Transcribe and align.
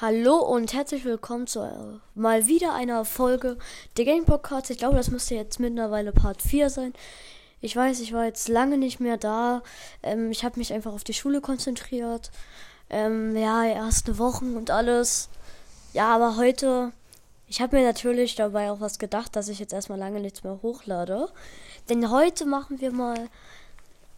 Hallo 0.00 0.38
und 0.38 0.72
herzlich 0.72 1.04
willkommen 1.04 1.46
zu 1.46 1.60
äh, 1.60 2.00
mal 2.16 2.48
wieder 2.48 2.74
einer 2.74 3.04
Folge 3.04 3.56
der 3.96 4.04
Game 4.04 4.24
Podcast. 4.24 4.68
Ich 4.70 4.78
glaube, 4.78 4.96
das 4.96 5.08
müsste 5.08 5.36
jetzt 5.36 5.60
mittlerweile 5.60 6.10
Part 6.10 6.42
4 6.42 6.68
sein. 6.68 6.92
Ich 7.60 7.76
weiß, 7.76 8.00
ich 8.00 8.12
war 8.12 8.24
jetzt 8.24 8.48
lange 8.48 8.76
nicht 8.76 8.98
mehr 8.98 9.16
da. 9.18 9.62
Ähm, 10.02 10.32
ich 10.32 10.44
habe 10.44 10.58
mich 10.58 10.72
einfach 10.72 10.92
auf 10.92 11.04
die 11.04 11.14
Schule 11.14 11.40
konzentriert. 11.40 12.32
Ähm, 12.90 13.36
ja, 13.36 13.64
erste 13.64 14.18
Wochen 14.18 14.56
und 14.56 14.72
alles. 14.72 15.28
Ja, 15.92 16.12
aber 16.12 16.36
heute, 16.36 16.90
ich 17.46 17.60
habe 17.60 17.76
mir 17.76 17.84
natürlich 17.84 18.34
dabei 18.34 18.72
auch 18.72 18.80
was 18.80 18.98
gedacht, 18.98 19.36
dass 19.36 19.46
ich 19.46 19.60
jetzt 19.60 19.72
erstmal 19.72 20.00
lange 20.00 20.18
nichts 20.18 20.42
mehr 20.42 20.58
hochlade. 20.60 21.28
Denn 21.88 22.10
heute 22.10 22.46
machen 22.46 22.80
wir 22.80 22.90
mal 22.90 23.28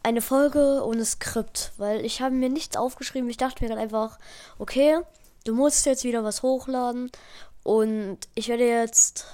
eine 0.02 0.22
Folge 0.22 0.82
ohne 0.86 1.04
Skript, 1.04 1.72
weil 1.76 2.02
ich 2.02 2.22
habe 2.22 2.34
mir 2.34 2.48
nichts 2.48 2.78
aufgeschrieben. 2.78 3.28
Ich 3.28 3.36
dachte 3.36 3.62
mir 3.62 3.68
dann 3.68 3.78
einfach, 3.78 4.18
okay, 4.58 5.02
du 5.46 5.54
musst 5.54 5.86
jetzt 5.86 6.04
wieder 6.04 6.24
was 6.24 6.42
hochladen 6.42 7.10
und 7.62 8.18
ich 8.34 8.48
werde 8.48 8.66
jetzt 8.66 9.26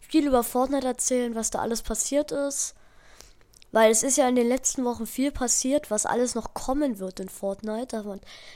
viel 0.00 0.26
über 0.26 0.42
Fortnite 0.42 0.86
erzählen, 0.86 1.34
was 1.34 1.50
da 1.50 1.60
alles 1.60 1.82
passiert 1.82 2.32
ist. 2.32 2.74
Weil 3.72 3.90
es 3.90 4.04
ist 4.04 4.16
ja 4.16 4.28
in 4.28 4.36
den 4.36 4.46
letzten 4.46 4.84
Wochen 4.84 5.04
viel 5.04 5.32
passiert, 5.32 5.90
was 5.90 6.06
alles 6.06 6.36
noch 6.36 6.54
kommen 6.54 7.00
wird 7.00 7.18
in 7.18 7.28
Fortnite. 7.28 7.88
Da 7.88 8.04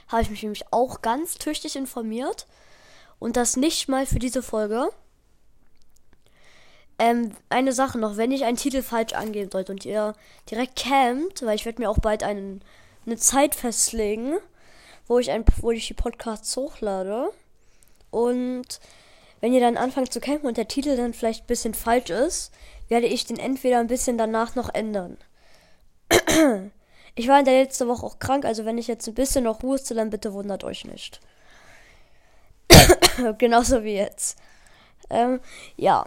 habe 0.07 0.23
ich 0.23 0.31
mich 0.31 0.43
nämlich 0.43 0.73
auch 0.73 1.03
ganz 1.03 1.35
tüchtig 1.35 1.75
informiert. 1.75 2.47
Und 3.19 3.37
das 3.37 3.57
nicht 3.57 3.89
mal 3.89 4.07
für 4.07 4.21
diese 4.21 4.45
Folge. 4.45 4.89
Ähm, 7.01 7.33
eine 7.49 7.73
Sache 7.73 7.99
noch, 7.99 8.17
wenn 8.17 8.31
ich 8.31 8.45
einen 8.45 8.57
Titel 8.57 8.83
falsch 8.83 9.13
angeben 9.13 9.51
sollte 9.51 9.73
und 9.73 9.85
ihr 9.85 10.15
direkt 10.49 10.77
campt, 10.77 11.45
weil 11.45 11.57
ich 11.57 11.65
werde 11.65 11.83
mir 11.83 11.91
auch 11.91 11.99
bald 11.99 12.23
einen, 12.23 12.63
eine 13.05 13.17
Zeit 13.17 13.57
festlegen, 13.57 14.37
wo 15.09 15.19
ich, 15.19 15.31
ein, 15.31 15.45
wo 15.61 15.71
ich 15.71 15.89
die 15.89 15.95
Podcasts 15.95 16.57
hochlade. 16.57 17.31
Und 18.11 18.81
wenn 19.41 19.53
ihr 19.53 19.61
dann 19.61 19.77
anfangt 19.77 20.13
zu 20.13 20.21
campen 20.21 20.47
und 20.47 20.57
der 20.57 20.69
Titel 20.69 20.97
dann 20.97 21.15
vielleicht 21.15 21.45
ein 21.45 21.49
bisschen 21.49 21.75
falsch 21.75 22.11
ist, 22.11 22.53
werde 22.89 23.07
ich 23.07 23.27
den 23.27 23.39
entweder 23.39 23.79
ein 23.79 23.87
bisschen 23.87 24.19
danach 24.19 24.55
noch 24.55 24.73
ändern. 24.73 25.17
ich 27.15 27.29
war 27.29 27.39
in 27.39 27.45
der 27.45 27.63
letzten 27.63 27.89
Woche 27.89 28.05
auch 28.05 28.19
krank, 28.19 28.45
also 28.45 28.65
wenn 28.65 28.79
ich 28.79 28.87
jetzt 28.87 29.07
ein 29.09 29.15
bisschen 29.15 29.45
noch 29.45 29.63
huste, 29.63 29.95
dann 29.95 30.11
bitte 30.11 30.33
wundert 30.33 30.65
euch 30.65 30.85
nicht. 30.85 31.21
Genauso 33.39 33.85
wie 33.85 33.95
jetzt. 33.95 34.39
Ähm, 35.11 35.41
ja. 35.77 36.05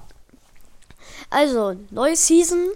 Also, 1.30 1.76
neue 1.90 2.16
Season, 2.16 2.70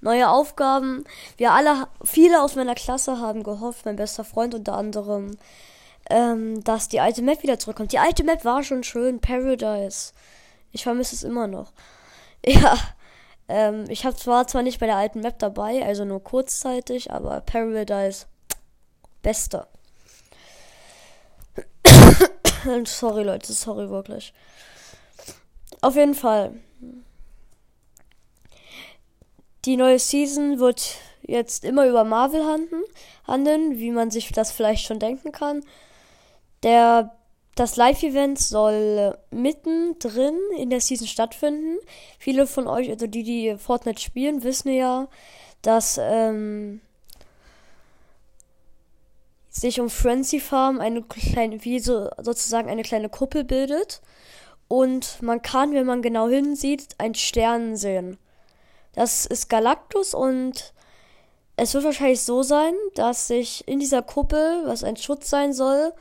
neue 0.00 0.28
Aufgaben. 0.28 1.04
Wir 1.36 1.52
alle, 1.52 1.88
viele 2.04 2.42
aus 2.42 2.56
meiner 2.56 2.74
Klasse 2.74 3.18
haben 3.18 3.42
gehofft, 3.42 3.84
mein 3.84 3.96
bester 3.96 4.24
Freund 4.24 4.54
unter 4.54 4.74
anderem, 4.74 5.36
ähm, 6.10 6.62
dass 6.64 6.88
die 6.88 7.00
alte 7.00 7.22
Map 7.22 7.42
wieder 7.42 7.58
zurückkommt. 7.58 7.92
Die 7.92 7.98
alte 7.98 8.24
Map 8.24 8.44
war 8.44 8.62
schon 8.62 8.84
schön, 8.84 9.20
Paradise. 9.20 10.12
Ich 10.72 10.82
vermisse 10.82 11.14
es 11.14 11.22
immer 11.22 11.46
noch. 11.46 11.72
Ja, 12.46 12.78
ähm, 13.48 13.86
ich 13.88 14.06
hab 14.06 14.16
zwar 14.16 14.46
zwar 14.46 14.62
nicht 14.62 14.78
bei 14.78 14.86
der 14.86 14.94
alten 14.94 15.20
Map 15.20 15.40
dabei, 15.40 15.84
also 15.84 16.04
nur 16.04 16.22
kurzzeitig, 16.22 17.10
aber 17.10 17.40
Paradise, 17.40 18.26
beste. 19.22 19.66
sorry 22.84 23.24
Leute, 23.24 23.52
sorry 23.52 23.90
wirklich. 23.90 24.32
Auf 25.80 25.96
jeden 25.96 26.14
Fall 26.14 26.52
die 29.68 29.76
neue 29.76 29.98
Season 29.98 30.58
wird 30.58 30.96
jetzt 31.20 31.62
immer 31.62 31.86
über 31.86 32.02
Marvel 32.02 32.42
handeln, 32.42 32.84
handeln, 33.26 33.78
wie 33.78 33.90
man 33.90 34.10
sich 34.10 34.32
das 34.32 34.50
vielleicht 34.50 34.86
schon 34.86 34.98
denken 34.98 35.30
kann. 35.30 35.62
Der, 36.62 37.14
das 37.54 37.76
Live-Event 37.76 38.38
soll 38.38 39.18
mittendrin 39.30 40.38
in 40.56 40.70
der 40.70 40.80
Season 40.80 41.06
stattfinden. 41.06 41.76
Viele 42.18 42.46
von 42.46 42.66
euch, 42.66 42.88
also 42.88 43.06
die, 43.06 43.22
die 43.22 43.56
Fortnite 43.58 44.00
spielen, 44.00 44.42
wissen 44.42 44.72
ja, 44.72 45.06
dass 45.60 46.00
ähm, 46.02 46.80
sich 49.50 49.80
um 49.80 49.90
Frenzy 49.90 50.40
Farm 50.40 50.80
eine 50.80 51.02
kleine, 51.02 51.62
wie 51.62 51.78
so 51.78 52.08
sozusagen 52.22 52.70
eine 52.70 52.84
kleine 52.84 53.10
Kuppel 53.10 53.44
bildet. 53.44 54.00
Und 54.66 55.20
man 55.20 55.42
kann, 55.42 55.74
wenn 55.74 55.86
man 55.86 56.00
genau 56.00 56.26
hinsieht, 56.26 56.88
einen 56.96 57.14
Stern 57.14 57.76
sehen. 57.76 58.16
Das 58.98 59.26
ist 59.26 59.48
Galactus 59.48 60.12
und 60.12 60.74
es 61.54 61.72
wird 61.72 61.84
wahrscheinlich 61.84 62.20
so 62.20 62.42
sein, 62.42 62.74
dass 62.96 63.28
sich 63.28 63.62
in 63.68 63.78
dieser 63.78 64.02
Kuppel, 64.02 64.62
was 64.64 64.82
ein 64.82 64.96
Schutz 64.96 65.30
sein 65.30 65.52
soll, 65.52 65.92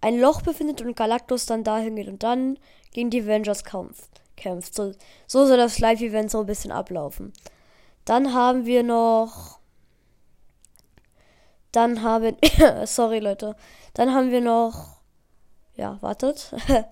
ein 0.00 0.18
Loch 0.18 0.42
befindet 0.42 0.82
und 0.82 0.96
Galactus 0.96 1.46
dann 1.46 1.62
dahin 1.62 1.94
geht 1.94 2.08
und 2.08 2.24
dann 2.24 2.58
gegen 2.90 3.08
die 3.08 3.22
Avengers 3.22 3.62
kämpft. 3.62 4.74
So, 4.74 4.94
so 5.28 5.46
soll 5.46 5.58
das 5.58 5.78
Live-Event 5.78 6.32
so 6.32 6.40
ein 6.40 6.46
bisschen 6.46 6.72
ablaufen. 6.72 7.32
Dann 8.04 8.34
haben 8.34 8.66
wir 8.66 8.82
noch. 8.82 9.60
Dann 11.70 12.02
haben. 12.02 12.36
sorry, 12.84 13.20
Leute. 13.20 13.54
Dann 13.94 14.12
haben 14.12 14.32
wir 14.32 14.40
noch. 14.40 14.96
Ja, 15.76 15.98
wartet. 16.00 16.52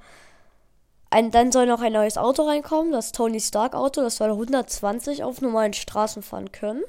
Ein, 1.11 1.31
dann 1.31 1.53
soll 1.53 1.67
noch 1.67 1.81
ein 1.81 1.93
neues 1.95 2.19
Auto 2.19 2.43
reinkommen, 2.43 2.93
das 2.93 3.13
Tony 3.13 3.41
Stark 3.41 3.75
Auto. 3.75 4.03
Das 4.03 4.17
soll 4.17 4.31
120 4.31 5.25
auf 5.25 5.41
normalen 5.41 5.73
Straßen 5.73 6.23
fahren 6.23 6.53
können. 6.53 6.83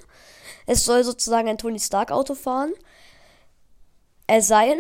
Es 0.66 0.84
soll 0.84 1.04
sozusagen 1.04 1.48
ein 1.48 1.58
Tony 1.58 1.80
Stark 1.80 2.12
Auto 2.12 2.36
fahren. 2.36 2.74
Er 4.28 4.42
sein. 4.42 4.78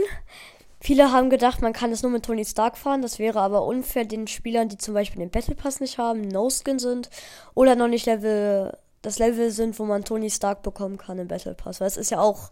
Viele 0.81 1.11
haben 1.11 1.29
gedacht, 1.29 1.61
man 1.61 1.73
kann 1.73 1.91
es 1.91 2.03
nur 2.03 2.11
mit 2.11 2.25
Tony 2.25 2.45
Stark 2.45 2.77
fahren. 2.77 3.01
Das 3.01 3.17
wäre 3.17 3.39
aber 3.39 3.65
unfair 3.65 4.05
den 4.05 4.27
Spielern, 4.27 4.69
die 4.69 4.77
zum 4.77 4.93
Beispiel 4.93 5.19
den 5.19 5.31
Battle 5.31 5.55
Pass 5.55 5.79
nicht 5.79 5.97
haben, 5.97 6.21
No 6.21 6.49
Skin 6.49 6.79
sind 6.79 7.09
oder 7.53 7.75
noch 7.75 7.87
nicht 7.87 8.05
Level, 8.05 8.77
das 9.01 9.19
Level 9.19 9.51
sind, 9.51 9.79
wo 9.79 9.85
man 9.85 10.03
Tony 10.03 10.29
Stark 10.29 10.63
bekommen 10.63 10.97
kann 10.97 11.17
im 11.17 11.27
Battle 11.27 11.53
Pass. 11.53 11.79
Weil 11.79 11.87
es 11.87 11.97
ist 11.97 12.11
ja 12.11 12.19
auch 12.19 12.51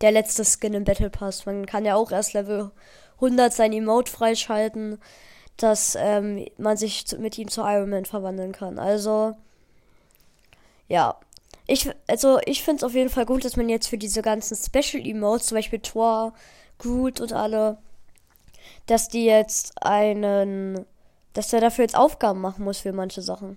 der 0.00 0.12
letzte 0.12 0.44
Skin 0.44 0.74
im 0.74 0.84
Battle 0.84 1.10
Pass. 1.10 1.44
Man 1.46 1.66
kann 1.66 1.84
ja 1.84 1.96
auch 1.96 2.12
erst 2.12 2.34
Level 2.34 2.70
100 3.16 3.52
sein 3.52 3.72
Emote 3.72 4.10
freischalten 4.10 4.98
dass 5.62 5.94
ähm, 5.98 6.46
man 6.56 6.76
sich 6.76 7.04
mit 7.18 7.36
ihm 7.36 7.48
zu 7.48 7.60
Iron 7.60 7.90
Man 7.90 8.06
verwandeln 8.06 8.52
kann. 8.52 8.78
Also, 8.78 9.36
ja. 10.88 11.16
Ich, 11.66 11.88
also, 12.08 12.40
ich 12.46 12.64
finde 12.64 12.78
es 12.78 12.84
auf 12.84 12.94
jeden 12.94 13.10
Fall 13.10 13.26
gut, 13.26 13.44
dass 13.44 13.56
man 13.56 13.68
jetzt 13.68 13.86
für 13.86 13.98
diese 13.98 14.22
ganzen 14.22 14.56
Special 14.56 15.06
Emotes, 15.06 15.46
zum 15.46 15.56
Beispiel 15.56 15.78
Thor, 15.78 16.32
Groot 16.78 17.20
und 17.20 17.32
alle, 17.32 17.78
dass 18.86 19.08
die 19.08 19.24
jetzt 19.24 19.80
einen, 19.82 20.84
dass 21.34 21.52
er 21.52 21.60
dafür 21.60 21.84
jetzt 21.84 21.96
Aufgaben 21.96 22.40
machen 22.40 22.64
muss 22.64 22.78
für 22.78 22.92
manche 22.92 23.22
Sachen. 23.22 23.56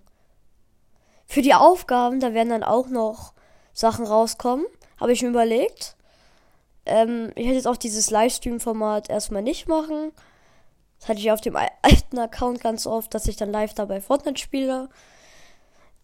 Für 1.25 1.41
die 1.41 1.55
Aufgaben, 1.55 2.19
da 2.19 2.33
werden 2.33 2.49
dann 2.49 2.63
auch 2.63 2.87
noch 2.89 3.33
Sachen 3.71 4.05
rauskommen, 4.05 4.65
habe 4.99 5.13
ich 5.13 5.23
mir 5.23 5.29
überlegt. 5.29 5.95
Ähm, 6.85 7.31
ich 7.35 7.45
hätte 7.45 7.55
jetzt 7.55 7.67
auch 7.67 7.77
dieses 7.77 8.11
Livestream-Format 8.11 9.09
erstmal 9.09 9.41
nicht 9.41 9.67
machen. 9.67 10.11
Das 11.03 11.09
hatte 11.09 11.19
ich 11.19 11.31
auf 11.33 11.41
dem 11.41 11.57
alten 11.57 12.17
Account 12.17 12.61
ganz 12.61 12.87
oft, 12.87 13.13
dass 13.13 13.27
ich 13.27 13.35
dann 13.35 13.51
live 13.51 13.73
dabei 13.73 13.99
Fortnite 13.99 14.39
spiele. 14.39 14.87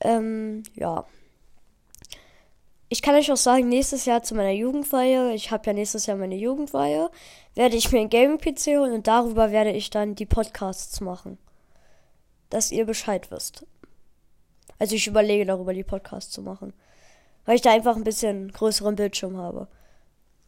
Ähm, 0.01 0.63
ja. 0.75 1.05
Ich 2.89 3.01
kann 3.01 3.15
euch 3.15 3.31
auch 3.31 3.37
sagen, 3.37 3.69
nächstes 3.69 4.03
Jahr 4.03 4.23
zu 4.23 4.35
meiner 4.35 4.51
Jugendweihe, 4.51 5.33
ich 5.33 5.51
habe 5.51 5.67
ja 5.67 5.71
nächstes 5.73 6.05
Jahr 6.05 6.17
meine 6.17 6.35
Jugendweihe, 6.35 7.09
werde 7.55 7.77
ich 7.77 7.93
mir 7.93 8.01
ein 8.01 8.09
Gaming-PC 8.09 8.77
holen 8.77 8.91
und 8.91 9.07
darüber 9.07 9.53
werde 9.53 9.71
ich 9.71 9.89
dann 9.89 10.15
die 10.15 10.25
Podcasts 10.25 10.99
machen. 10.99 11.37
Dass 12.49 12.69
ihr 12.69 12.85
Bescheid 12.85 13.31
wisst. 13.31 13.65
Also 14.79 14.95
ich 14.95 15.07
überlege 15.07 15.45
darüber, 15.45 15.73
die 15.73 15.85
Podcasts 15.85 16.33
zu 16.33 16.41
machen. 16.41 16.73
Weil 17.45 17.55
ich 17.55 17.61
da 17.61 17.71
einfach 17.71 17.95
ein 17.95 18.03
bisschen 18.03 18.51
größeren 18.51 18.97
Bildschirm 18.97 19.37
habe. 19.37 19.69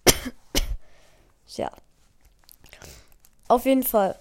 ja. 1.55 1.71
Auf 3.47 3.63
jeden 3.63 3.83
Fall. 3.83 4.19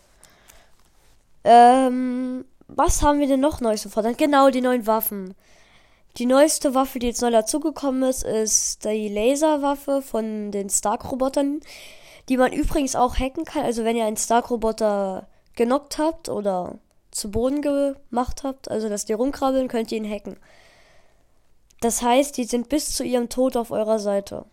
Ähm, 1.44 2.44
was 2.68 3.02
haben 3.02 3.20
wir 3.20 3.26
denn 3.26 3.40
noch 3.40 3.60
Neues 3.60 3.82
gefordert? 3.82 4.18
Genau, 4.18 4.50
die 4.50 4.60
neuen 4.60 4.86
Waffen. 4.86 5.34
Die 6.16 6.26
neueste 6.26 6.74
Waffe, 6.74 6.98
die 6.98 7.06
jetzt 7.06 7.22
neu 7.22 7.30
dazugekommen 7.30 8.02
ist, 8.02 8.24
ist 8.24 8.84
die 8.84 9.08
Laserwaffe 9.08 10.02
von 10.02 10.50
den 10.50 10.68
Stark-Robotern, 10.68 11.60
die 12.28 12.36
man 12.36 12.52
übrigens 12.52 12.96
auch 12.96 13.16
hacken 13.16 13.44
kann. 13.44 13.64
Also 13.64 13.84
wenn 13.84 13.96
ihr 13.96 14.06
einen 14.06 14.16
Stark-Roboter 14.16 15.28
genockt 15.54 15.98
habt 15.98 16.28
oder 16.28 16.78
zu 17.10 17.30
Boden 17.30 17.62
gemacht 17.62 18.42
habt, 18.44 18.70
also 18.70 18.88
dass 18.88 19.04
die 19.04 19.12
rumkrabbeln, 19.12 19.68
könnt 19.68 19.92
ihr 19.92 19.98
ihn 19.98 20.10
hacken. 20.10 20.36
Das 21.80 22.02
heißt, 22.02 22.36
die 22.36 22.44
sind 22.44 22.68
bis 22.68 22.92
zu 22.92 23.04
ihrem 23.04 23.28
Tod 23.28 23.56
auf 23.56 23.70
eurer 23.70 23.98
Seite. 23.98 24.44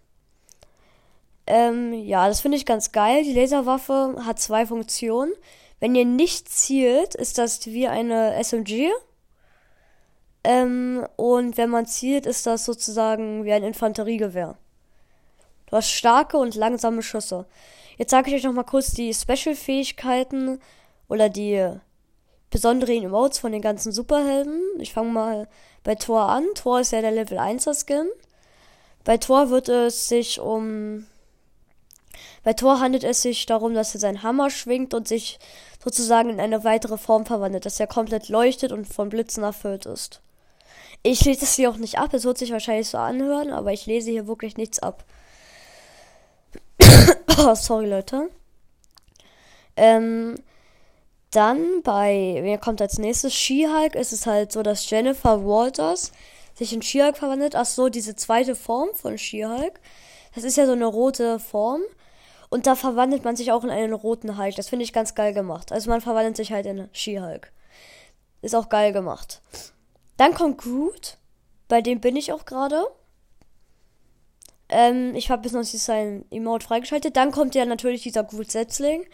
Ähm, 1.46 1.94
ja, 1.94 2.28
das 2.28 2.42
finde 2.42 2.58
ich 2.58 2.66
ganz 2.66 2.92
geil. 2.92 3.24
Die 3.24 3.34
Laserwaffe 3.34 4.16
hat 4.26 4.40
zwei 4.40 4.66
Funktionen. 4.66 5.32
Wenn 5.80 5.96
ihr 5.96 6.06
nicht 6.06 6.50
zielt, 6.50 7.16
ist 7.16 7.38
das 7.38 7.66
wie 7.68 7.88
eine 7.88 8.36
SMG. 8.44 8.90
Ähm, 10.44 11.06
und 11.16 11.58
wenn 11.58 11.70
man 11.70 11.86
zielt, 11.86 12.26
ist 12.26 12.46
das 12.46 12.66
sozusagen 12.66 13.44
wie 13.44 13.52
ein 13.52 13.64
Infanteriegewehr. 13.64 14.58
Du 15.68 15.76
hast 15.76 15.92
starke 15.92 16.38
und 16.38 16.56
langsame 16.56 17.04
Schüsse. 17.04 17.46
Jetzt 17.98 18.12
sage 18.12 18.30
ich 18.30 18.36
euch 18.38 18.44
noch 18.44 18.54
mal 18.54 18.64
kurz 18.64 18.92
die 18.92 19.14
Special-Fähigkeiten 19.14 20.60
oder 21.10 21.30
die 21.30 21.70
besonderen 22.50 23.04
Emotes 23.04 23.40
von 23.40 23.52
den 23.52 23.62
ganzen 23.62 23.92
Superhelden. 23.92 24.62
Ich 24.80 24.94
fange 24.94 25.12
mal 25.12 25.48
bei 25.84 25.96
Thor 25.96 26.30
an. 26.30 26.46
Thor 26.56 26.80
ist 26.80 26.92
ja 26.92 27.02
der 27.02 27.12
Level 27.12 27.38
1er 27.38 27.74
Skin. 27.86 28.08
Bei 29.04 29.18
Thor 29.18 29.50
wird 29.50 29.70
es 29.70 30.08
sich 30.08 30.40
um. 30.40 31.06
Bei 32.48 32.54
Thor 32.54 32.80
handelt 32.80 33.04
es 33.04 33.24
sich 33.24 33.46
darum, 33.46 33.74
dass 33.74 33.94
er 33.94 34.00
seinen 34.00 34.24
Hammer 34.24 34.50
schwingt 34.50 34.94
und 34.94 35.06
sich 35.06 35.38
sozusagen 35.84 36.30
in 36.30 36.40
eine 36.40 36.64
weitere 36.64 36.98
Form 36.98 37.26
verwandelt, 37.26 37.66
dass 37.66 37.78
er 37.78 37.88
komplett 37.88 38.30
leuchtet 38.30 38.72
und 38.72 38.88
von 38.88 39.10
Blitzen 39.10 39.44
erfüllt 39.44 39.86
ist. 39.86 40.22
Ich 41.04 41.26
lese 41.26 41.44
es 41.44 41.56
hier 41.56 41.70
auch 41.70 41.76
nicht 41.76 42.00
ab, 42.00 42.14
es 42.14 42.24
wird 42.24 42.38
sich 42.38 42.54
wahrscheinlich 42.54 42.88
so 42.88 43.00
anhören, 43.00 43.52
aber 43.52 43.74
ich 43.74 43.86
lese 43.86 44.12
hier 44.12 44.28
wirklich 44.28 44.56
nichts 44.56 44.80
ab. 44.80 45.04
oh, 47.38 47.54
sorry, 47.56 47.90
Leute. 47.90 48.30
Ähm, 49.76 50.36
dann 51.32 51.82
bei, 51.84 52.40
wer 52.44 52.60
kommt 52.60 52.82
als 52.82 52.98
nächstes? 52.98 53.34
She-Hulk 53.34 53.94
ist 53.94 54.14
es 54.14 54.26
halt 54.26 54.54
so, 54.54 54.64
dass 54.64 54.90
Jennifer 54.90 55.46
Walters 55.46 56.14
sich 56.56 56.72
in 56.72 56.82
She-Hulk 56.82 57.18
verwandelt. 57.18 57.58
Ach 57.58 57.66
so, 57.66 57.90
diese 57.90 58.16
zweite 58.16 58.56
Form 58.56 58.88
von 58.94 59.18
She-Hulk. 59.18 59.82
Das 60.34 60.46
ist 60.46 60.56
ja 60.56 60.66
so 60.66 60.72
eine 60.72 60.86
rote 60.86 61.40
Form. 61.40 61.82
Und 62.50 62.66
da 62.66 62.76
verwandelt 62.76 63.26
man 63.26 63.36
sich 63.36 63.52
auch 63.52 63.64
in 63.64 63.70
einen 63.70 63.94
roten 63.94 64.38
Hulk. 64.38 64.56
Das 64.56 64.70
finde 64.70 64.84
ich 64.84 64.94
ganz 64.94 65.16
geil 65.16 65.34
gemacht. 65.34 65.72
Also 65.72 65.90
man 65.90 66.02
verwandelt 66.02 66.38
sich 66.38 66.52
halt 66.52 66.66
in 66.66 66.90
She-Hulk. 66.94 67.52
Ist 68.42 68.56
auch 68.56 68.70
geil 68.70 68.94
gemacht. 68.94 69.42
Dann 70.16 70.34
kommt 70.34 70.60
Groot. 70.60 71.18
Bei 71.68 71.82
dem 71.82 72.00
bin 72.00 72.16
ich 72.16 72.32
auch 72.32 72.46
gerade. 72.46 72.88
Ähm, 74.70 75.16
ich 75.16 75.30
habe 75.30 75.42
bis 75.42 75.52
noch 75.52 75.60
nicht 75.60 75.80
sein 75.80 76.26
Emote 76.30 76.66
freigeschaltet. 76.66 77.16
Dann 77.18 77.32
kommt 77.32 77.56
ja 77.56 77.66
natürlich 77.66 78.04
dieser 78.04 78.24
Grundsetzling. 78.24 79.06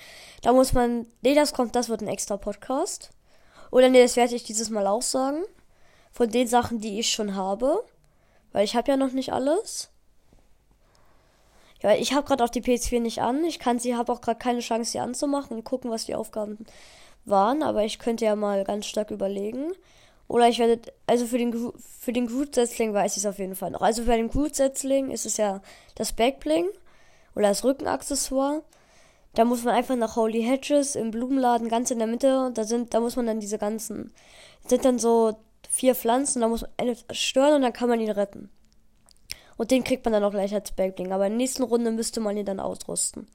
Da 0.41 0.53
muss 0.53 0.73
man. 0.73 1.07
Nee, 1.21 1.35
das 1.35 1.53
kommt, 1.53 1.75
das 1.75 1.89
wird 1.89 2.01
ein 2.01 2.07
extra 2.07 2.37
Podcast. 2.37 3.09
Oder 3.71 3.89
nee, 3.89 4.01
das 4.01 4.15
werde 4.15 4.35
ich 4.35 4.43
dieses 4.43 4.69
Mal 4.69 4.85
auch 4.85 5.01
sagen. 5.01 5.43
Von 6.11 6.29
den 6.29 6.47
Sachen, 6.47 6.79
die 6.79 6.99
ich 6.99 7.09
schon 7.11 7.35
habe. 7.35 7.83
Weil 8.51 8.65
ich 8.65 8.75
habe 8.75 8.91
ja 8.91 8.97
noch 8.97 9.11
nicht 9.11 9.33
alles. 9.33 9.89
Ja, 11.83 11.93
ich 11.93 12.13
habe 12.13 12.25
gerade 12.25 12.43
auch 12.43 12.49
die 12.49 12.61
PS4 12.61 13.01
nicht 13.01 13.21
an. 13.21 13.43
Ich 13.43 13.59
kann 13.59 13.77
sie, 13.77 13.95
habe 13.95 14.11
auch 14.11 14.21
gerade 14.21 14.39
keine 14.39 14.61
Chance, 14.61 14.91
sie 14.91 14.99
anzumachen 14.99 15.57
und 15.57 15.63
gucken, 15.65 15.91
was 15.91 16.05
die 16.05 16.15
Aufgaben 16.15 16.57
waren. 17.25 17.61
Aber 17.61 17.83
ich 17.83 17.99
könnte 17.99 18.25
ja 18.25 18.35
mal 18.35 18.63
ganz 18.63 18.85
stark 18.85 19.11
überlegen. 19.11 19.73
Oder 20.29 20.47
ich 20.47 20.59
werde, 20.59 20.81
also 21.05 21.25
für 21.25 21.37
den, 21.37 21.73
für 21.99 22.13
den 22.13 22.27
Groot-Setzling 22.27 22.93
weiß 22.93 23.17
ich 23.17 23.23
es 23.23 23.25
auf 23.25 23.37
jeden 23.37 23.55
Fall 23.55 23.71
noch. 23.71 23.81
Also 23.81 24.05
bei 24.05 24.15
dem 24.15 24.29
Groot-Setzling 24.29 25.11
ist 25.11 25.25
es 25.25 25.37
ja 25.37 25.61
das 25.95 26.13
Backbling 26.13 26.65
oder 27.35 27.49
das 27.49 27.65
Rückenaccessoire. 27.65 28.63
Da 29.35 29.45
muss 29.45 29.63
man 29.63 29.75
einfach 29.75 29.95
nach 29.95 30.15
Holy 30.15 30.41
Hedges 30.41 30.95
im 30.95 31.11
Blumenladen 31.11 31.67
ganz 31.67 31.91
in 31.91 31.97
der 31.97 32.07
Mitte, 32.07 32.51
da 32.53 32.63
sind, 32.63 32.93
da 32.93 32.99
muss 32.99 33.15
man 33.15 33.25
dann 33.25 33.39
diese 33.39 33.57
ganzen, 33.57 34.13
sind 34.67 34.85
dann 34.85 34.99
so 34.99 35.33
vier 35.69 35.95
Pflanzen, 35.95 36.41
da 36.41 36.47
muss 36.47 36.61
man 36.61 36.71
eine 36.77 36.95
stören 37.11 37.55
und 37.55 37.61
dann 37.63 37.73
kann 37.73 37.89
man 37.89 37.99
ihn 37.99 38.11
retten. 38.11 38.49
Und 39.57 39.71
den 39.71 39.83
kriegt 39.83 40.05
man 40.05 40.13
dann 40.13 40.23
auch 40.23 40.31
gleich 40.31 40.53
als 40.53 40.71
Backbling. 40.71 41.11
Aber 41.11 41.25
in 41.25 41.33
der 41.33 41.37
nächsten 41.37 41.63
Runde 41.63 41.91
müsste 41.91 42.19
man 42.19 42.37
ihn 42.37 42.45
dann 42.45 42.59
ausrüsten. 42.59 43.27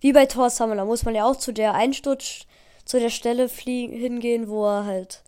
Wie 0.00 0.12
bei 0.12 0.26
Thor 0.26 0.50
Summer, 0.50 0.76
da 0.76 0.84
muss 0.84 1.04
man 1.04 1.14
ja 1.14 1.24
auch 1.24 1.36
zu 1.36 1.52
der 1.52 1.74
Einsturz, 1.74 2.46
zu 2.84 2.98
der 2.98 3.10
Stelle 3.10 3.48
fliegen, 3.48 3.94
hingehen, 3.94 4.48
wo 4.48 4.66
er 4.66 4.86
halt 4.86 5.22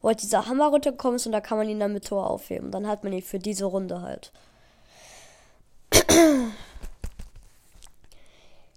wo 0.00 0.08
halt 0.08 0.22
dieser 0.22 0.46
Hammer 0.46 0.68
runtergekommen 0.68 1.16
ist 1.16 1.26
und 1.26 1.32
da 1.32 1.40
kann 1.40 1.58
man 1.58 1.68
ihn 1.68 1.80
dann 1.80 1.92
mit 1.92 2.06
Tor 2.06 2.30
aufheben. 2.30 2.70
Dann 2.70 2.86
hat 2.86 3.04
man 3.04 3.12
ihn 3.12 3.22
für 3.22 3.38
diese 3.38 3.64
Runde 3.64 4.02
halt. 4.02 4.32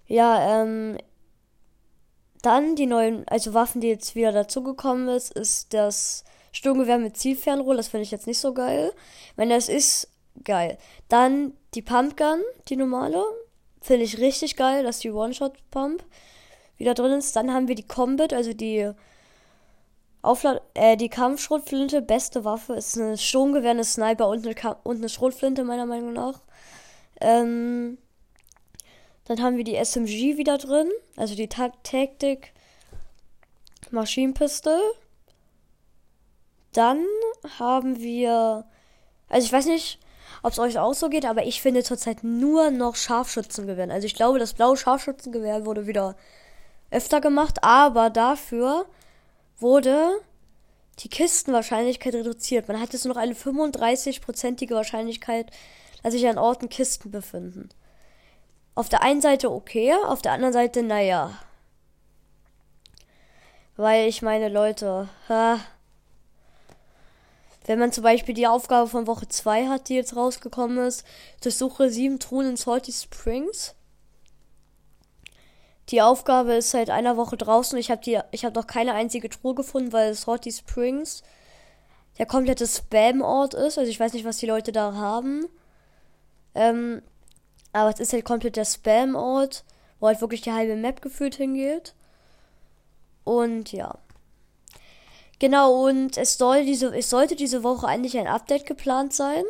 ja, 0.08 0.62
ähm, 0.62 0.98
dann 2.42 2.76
die 2.76 2.88
neuen, 2.88 3.28
also 3.28 3.54
Waffen, 3.54 3.82
die 3.82 3.90
jetzt 3.90 4.16
wieder 4.16 4.32
dazugekommen 4.32 5.10
ist, 5.10 5.32
ist 5.32 5.74
das 5.74 6.24
Sturmgewehr 6.52 6.98
mit 6.98 7.18
Zielfernrohr. 7.18 7.76
Das 7.76 7.90
finde 7.90 8.04
ich 8.04 8.12
jetzt 8.12 8.26
nicht 8.28 8.40
so 8.40 8.54
geil. 8.54 8.92
Wenn 9.36 9.50
das 9.50 9.70
ist, 9.70 10.10
geil. 10.44 10.78
Dann 11.10 11.54
die 11.74 11.82
Pumpgun, 11.82 12.42
die 12.68 12.76
normale. 12.76 13.24
Finde 13.82 14.04
ich 14.04 14.20
richtig 14.20 14.56
geil, 14.58 14.84
dass 14.84 15.00
die 15.00 15.12
One-Shot-Pump 15.12 16.04
wieder 16.78 16.94
drin 16.94 17.14
ist. 17.14 17.36
Dann 17.36 17.52
haben 17.52 17.68
wir 17.68 17.76
die 17.76 17.88
Combat, 17.88 18.34
also 18.34 18.54
die 18.54 18.92
Auflad 20.22 20.62
äh, 20.76 20.98
die 20.98 21.10
Kampfschrotflinte, 21.10 22.02
beste 22.02 22.46
Waffe, 22.46 22.74
ist 22.74 22.98
eine 22.98 23.18
Sturmgewehr, 23.18 23.72
eine 23.72 23.84
Sniper 23.84 24.28
und 24.28 24.46
eine, 24.46 24.76
und 24.84 24.98
eine 24.98 25.10
Schrotflinte, 25.10 25.64
meiner 25.64 25.88
Meinung 25.88 26.14
nach. 26.14 26.42
Ähm, 27.20 27.98
dann 29.26 29.42
haben 29.42 29.58
wir 29.58 29.64
die 29.64 29.76
SMG 29.76 30.38
wieder 30.38 30.58
drin, 30.58 30.92
also 31.16 31.36
die 31.36 31.48
Taktik 31.48 32.54
Maschinenpistol. 33.90 34.80
Dann 36.74 37.04
haben 37.60 38.00
wir, 38.00 38.66
also 39.28 39.46
ich 39.46 39.52
weiß 39.52 39.66
nicht, 39.66 40.00
ob 40.44 40.52
es 40.52 40.60
euch 40.60 40.80
auch 40.80 40.94
so 40.94 41.10
geht, 41.10 41.26
aber 41.26 41.46
ich 41.46 41.62
finde 41.62 41.84
zurzeit 41.84 42.24
nur 42.24 42.72
noch 42.72 42.96
Scharfschützengewehr. 42.96 43.90
Also 43.90 44.06
ich 44.06 44.16
glaube, 44.16 44.40
das 44.40 44.54
blaue 44.54 44.78
Scharfschützengewehr 44.78 45.66
wurde 45.66 45.88
wieder 45.88 46.16
öfter 46.90 47.22
gemacht, 47.22 47.64
aber 47.64 48.10
dafür 48.10 48.86
wurde 49.60 50.20
die 51.00 51.10
Kistenwahrscheinlichkeit 51.10 52.14
reduziert. 52.14 52.68
Man 52.68 52.80
hat 52.80 52.94
jetzt 52.94 53.06
nur 53.06 53.16
noch 53.16 53.22
eine 53.22 53.34
35-prozentige 53.34 54.76
Wahrscheinlichkeit, 54.76 55.52
dass 56.04 56.14
sich 56.14 56.28
an 56.28 56.38
Orten 56.38 56.70
Kisten 56.70 57.12
befinden. 57.12 57.70
Auf 58.76 58.90
der 58.90 59.02
einen 59.04 59.22
Seite 59.22 59.52
okay, 59.52 59.94
auf 60.06 60.22
der 60.22 60.34
anderen 60.34 60.54
Seite 60.54 60.84
naja. 60.84 61.32
Weil 63.78 64.08
ich 64.08 64.22
meine, 64.22 64.50
Leute, 64.50 65.10
ha, 65.30 65.60
wenn 67.66 67.80
man 67.80 67.92
zum 67.92 68.04
Beispiel 68.04 68.34
die 68.34 68.48
Aufgabe 68.48 68.90
von 68.90 69.08
Woche 69.08 69.28
2 69.28 69.68
hat, 69.68 69.90
die 69.90 69.96
jetzt 69.96 70.16
rausgekommen 70.16 70.80
ist, 70.80 71.06
durchsuche 71.42 71.90
sieben 71.90 72.20
Truhen 72.20 72.50
in 72.50 72.58
Salty 72.58 72.92
Springs 72.92 73.76
die 75.92 76.02
Aufgabe 76.02 76.54
ist 76.54 76.72
seit 76.72 76.90
einer 76.90 77.18
Woche 77.18 77.38
draußen. 77.38 77.78
Ich 77.78 77.92
habe 77.92 78.02
habe 78.18 78.60
noch 78.60 78.68
keine 78.68 78.94
einzige 78.94 79.30
Truhe 79.30 79.56
gefunden, 79.56 79.92
weil 79.92 80.14
Salty 80.14 80.52
Springs 80.52 81.22
der 82.18 82.26
komplette 82.26 82.66
Spam-Ort 82.68 83.54
ist. 83.54 83.78
Also 83.78 83.90
ich 83.90 84.00
weiß 84.00 84.14
nicht, 84.14 84.26
was 84.26 84.38
die 84.38 84.46
Leute 84.46 84.72
da 84.72 84.94
haben. 84.94 85.46
Ähm, 86.56 87.02
aber 87.74 87.90
es 87.90 88.00
ist 88.00 88.14
halt 88.14 88.26
komplett 88.26 88.56
der 88.56 88.66
Spam-Ort, 88.66 89.64
wo 90.00 90.08
halt 90.08 90.22
wirklich 90.22 90.42
die 90.42 90.52
halbe 90.52 90.76
Map 90.76 91.02
gefühlt 91.02 91.36
hingeht. 91.36 91.94
Und 93.24 93.72
ja. 93.72 93.98
Genau, 95.42 95.88
und 95.88 96.18
es 96.18 96.38
soll 96.38 96.66
diese, 96.66 96.96
es 96.96 97.10
sollte 97.10 97.36
diese 97.36 97.64
Woche 97.64 97.88
eigentlich 97.88 98.16
ein 98.16 98.28
Update 98.28 98.68
geplant 98.68 99.12
sein. 99.12 99.44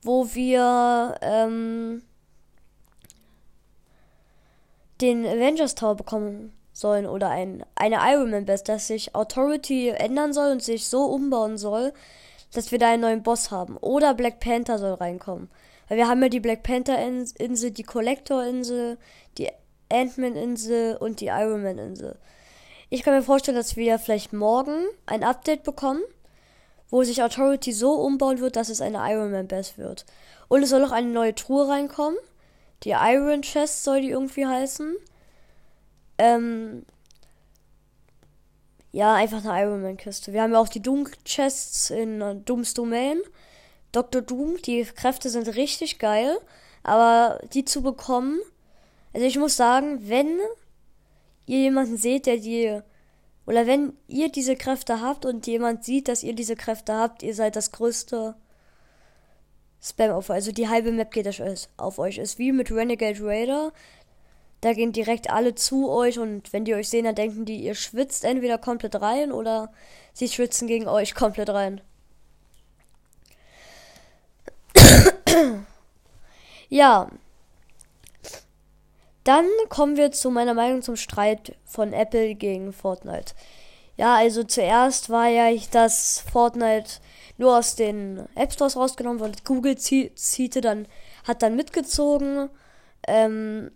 Wo 0.00 0.32
wir, 0.32 1.14
ähm, 1.20 2.02
den 5.02 5.26
Avengers 5.26 5.74
Tower 5.74 5.94
bekommen 5.94 6.56
sollen 6.72 7.04
oder 7.04 7.28
ein, 7.28 7.66
eine 7.74 7.98
Iron 8.00 8.30
Man 8.30 8.46
Best, 8.46 8.70
dass 8.70 8.86
sich 8.86 9.14
Authority 9.14 9.90
ändern 9.90 10.32
soll 10.32 10.52
und 10.52 10.62
sich 10.62 10.88
so 10.88 11.04
umbauen 11.04 11.58
soll, 11.58 11.92
dass 12.54 12.72
wir 12.72 12.78
da 12.78 12.92
einen 12.92 13.02
neuen 13.02 13.22
Boss 13.22 13.50
haben. 13.50 13.76
Oder 13.76 14.14
Black 14.14 14.40
Panther 14.40 14.78
soll 14.78 14.94
reinkommen. 14.94 15.50
Weil 15.88 15.98
wir 15.98 16.08
haben 16.08 16.22
ja 16.22 16.30
die 16.30 16.40
Black 16.40 16.62
Panther 16.62 16.98
Insel, 16.98 17.72
die 17.72 17.82
Collector 17.82 18.42
Insel, 18.42 18.96
die 19.36 19.50
Ant-Man 19.92 20.34
Insel 20.34 20.96
und 20.96 21.20
die 21.20 21.26
Iron 21.26 21.62
Man 21.62 21.76
Insel. 21.76 22.18
Ich 22.88 23.02
kann 23.02 23.14
mir 23.14 23.22
vorstellen, 23.22 23.56
dass 23.56 23.76
wir 23.76 23.98
vielleicht 23.98 24.32
morgen 24.32 24.86
ein 25.06 25.24
Update 25.24 25.64
bekommen, 25.64 26.02
wo 26.88 27.02
sich 27.02 27.22
Authority 27.22 27.72
so 27.72 27.92
umbauen 27.92 28.38
wird, 28.40 28.56
dass 28.56 28.68
es 28.68 28.80
eine 28.80 28.98
Iron 29.10 29.32
Man 29.32 29.48
Best 29.48 29.76
wird. 29.78 30.06
Und 30.48 30.62
es 30.62 30.70
soll 30.70 30.84
auch 30.84 30.92
eine 30.92 31.08
neue 31.08 31.34
Truhe 31.34 31.68
reinkommen 31.68 32.16
die 32.82 32.90
Iron 32.90 33.42
Chest 33.42 33.84
soll 33.84 34.02
die 34.02 34.10
irgendwie 34.10 34.46
heißen. 34.46 34.96
Ähm, 36.18 36.84
ja, 38.92 39.14
einfach 39.14 39.44
eine 39.44 39.62
Iron 39.62 39.82
Man 39.82 39.96
Kiste. 39.96 40.32
Wir 40.32 40.42
haben 40.42 40.52
ja 40.52 40.58
auch 40.58 40.68
die 40.68 40.82
Doom 40.82 41.08
Chests 41.24 41.90
in 41.90 42.44
Dooms 42.44 42.74
Domain. 42.74 43.20
Dr. 43.92 44.22
Doom, 44.22 44.60
die 44.62 44.84
Kräfte 44.84 45.30
sind 45.30 45.48
richtig 45.54 45.98
geil, 45.98 46.38
aber 46.82 47.40
die 47.54 47.64
zu 47.64 47.82
bekommen, 47.82 48.38
also 49.14 49.26
ich 49.26 49.38
muss 49.38 49.56
sagen, 49.56 50.08
wenn 50.08 50.38
ihr 51.46 51.58
jemanden 51.58 51.96
seht, 51.96 52.26
der 52.26 52.36
die 52.36 52.80
oder 53.46 53.66
wenn 53.66 53.92
ihr 54.08 54.30
diese 54.30 54.56
Kräfte 54.56 55.00
habt 55.00 55.24
und 55.24 55.46
jemand 55.46 55.84
sieht, 55.84 56.08
dass 56.08 56.24
ihr 56.24 56.34
diese 56.34 56.56
Kräfte 56.56 56.94
habt, 56.94 57.22
ihr 57.22 57.34
seid 57.34 57.54
das 57.54 57.70
größte 57.70 58.34
Spam 59.80 60.10
auf. 60.10 60.30
Also 60.30 60.50
die 60.50 60.68
halbe 60.68 60.90
Map 60.90 61.12
geht 61.12 61.28
auf 61.76 61.98
euch. 61.98 62.18
Ist 62.18 62.38
wie 62.38 62.50
mit 62.50 62.72
Renegade 62.72 63.24
Raider. 63.24 63.72
Da 64.60 64.72
gehen 64.72 64.92
direkt 64.92 65.30
alle 65.30 65.54
zu 65.54 65.88
euch 65.90 66.18
und 66.18 66.52
wenn 66.52 66.64
die 66.64 66.74
euch 66.74 66.88
sehen, 66.88 67.04
dann 67.04 67.14
denken 67.14 67.44
die, 67.44 67.58
ihr 67.58 67.74
schwitzt 67.74 68.24
entweder 68.24 68.58
komplett 68.58 69.00
rein 69.00 69.30
oder 69.30 69.70
sie 70.12 70.28
schwitzen 70.28 70.66
gegen 70.66 70.88
euch 70.88 71.14
komplett 71.14 71.50
rein. 71.50 71.80
ja. 76.68 77.08
Dann 79.26 79.46
kommen 79.70 79.96
wir 79.96 80.12
zu 80.12 80.30
meiner 80.30 80.54
Meinung 80.54 80.82
zum 80.82 80.94
Streit 80.94 81.56
von 81.64 81.92
Apple 81.92 82.36
gegen 82.36 82.72
Fortnite. 82.72 83.34
Ja, 83.96 84.14
also 84.14 84.44
zuerst 84.44 85.10
war 85.10 85.26
ja, 85.26 85.50
dass 85.72 86.24
Fortnite 86.30 87.00
nur 87.36 87.58
aus 87.58 87.74
den 87.74 88.24
App 88.36 88.52
Stores 88.52 88.76
rausgenommen 88.76 89.18
wurde. 89.18 89.38
Google 89.44 89.76
zieht 89.76 90.64
dann, 90.64 90.86
hat 91.24 91.42
dann 91.42 91.56
mitgezogen. 91.56 92.50
Ähm, 93.08 93.72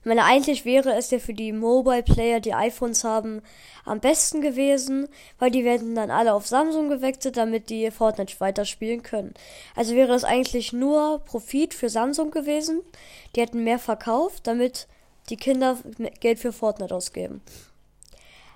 ich 0.00 0.06
meine, 0.06 0.24
eigentlich 0.24 0.64
wäre 0.64 0.94
es 0.94 1.10
ja 1.10 1.18
für 1.18 1.34
die 1.34 1.52
Mobile 1.52 2.02
Player, 2.02 2.40
die 2.40 2.54
iPhones 2.54 3.04
haben, 3.04 3.42
am 3.84 4.00
besten 4.00 4.40
gewesen, 4.40 5.08
weil 5.38 5.50
die 5.50 5.64
werden 5.64 5.94
dann 5.94 6.10
alle 6.10 6.32
auf 6.32 6.46
Samsung 6.46 6.88
gewechselt, 6.88 7.36
damit 7.36 7.68
die 7.68 7.90
Fortnite 7.90 8.40
weiterspielen 8.40 9.02
können. 9.02 9.34
Also 9.76 9.94
wäre 9.94 10.14
es 10.14 10.24
eigentlich 10.24 10.72
nur 10.72 11.18
Profit 11.26 11.74
für 11.74 11.90
Samsung 11.90 12.30
gewesen. 12.30 12.80
Die 13.36 13.42
hätten 13.42 13.64
mehr 13.64 13.78
verkauft, 13.78 14.46
damit 14.46 14.88
die 15.30 15.36
Kinder 15.36 15.78
Geld 16.20 16.38
für 16.38 16.52
Fortnite 16.52 16.94
ausgeben. 16.94 17.42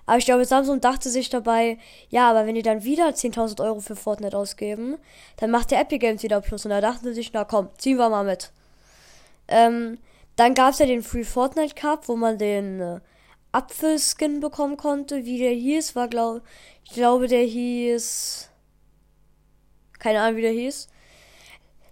Aber 0.06 0.16
ich 0.16 0.24
glaube, 0.24 0.46
Samsung 0.46 0.80
dachte 0.80 1.10
sich 1.10 1.28
dabei, 1.28 1.78
ja, 2.08 2.30
aber 2.30 2.46
wenn 2.46 2.54
die 2.54 2.62
dann 2.62 2.82
wieder 2.82 3.08
10.000 3.08 3.62
Euro 3.62 3.80
für 3.80 3.94
Fortnite 3.94 4.36
ausgeben, 4.36 4.96
dann 5.36 5.50
macht 5.50 5.70
der 5.70 5.80
Epic 5.80 5.98
Games 5.98 6.22
wieder 6.22 6.40
Plus. 6.40 6.64
Und 6.64 6.70
da 6.70 6.80
dachten 6.80 7.04
sie 7.04 7.12
sich, 7.14 7.32
na 7.34 7.44
komm, 7.44 7.68
ziehen 7.76 7.98
wir 7.98 8.08
mal 8.08 8.24
mit. 8.24 8.50
Ähm, 9.48 9.98
dann 10.36 10.54
gab 10.54 10.72
es 10.72 10.78
ja 10.78 10.86
den 10.86 11.02
Free 11.02 11.24
Fortnite 11.24 11.74
Cup, 11.74 12.08
wo 12.08 12.16
man 12.16 12.38
den 12.38 12.80
äh, 12.80 13.00
Apfelskin 13.52 14.40
bekommen 14.40 14.76
konnte. 14.78 15.26
Wie 15.26 15.38
der 15.38 15.52
hieß, 15.52 15.94
war 15.94 16.08
glaube 16.08 16.42
ich 16.84 16.94
glaube, 16.94 17.26
der 17.26 17.42
hieß. 17.42 18.48
Keine 19.98 20.22
Ahnung, 20.22 20.36
wie 20.38 20.42
der 20.42 20.52
hieß. 20.52 20.88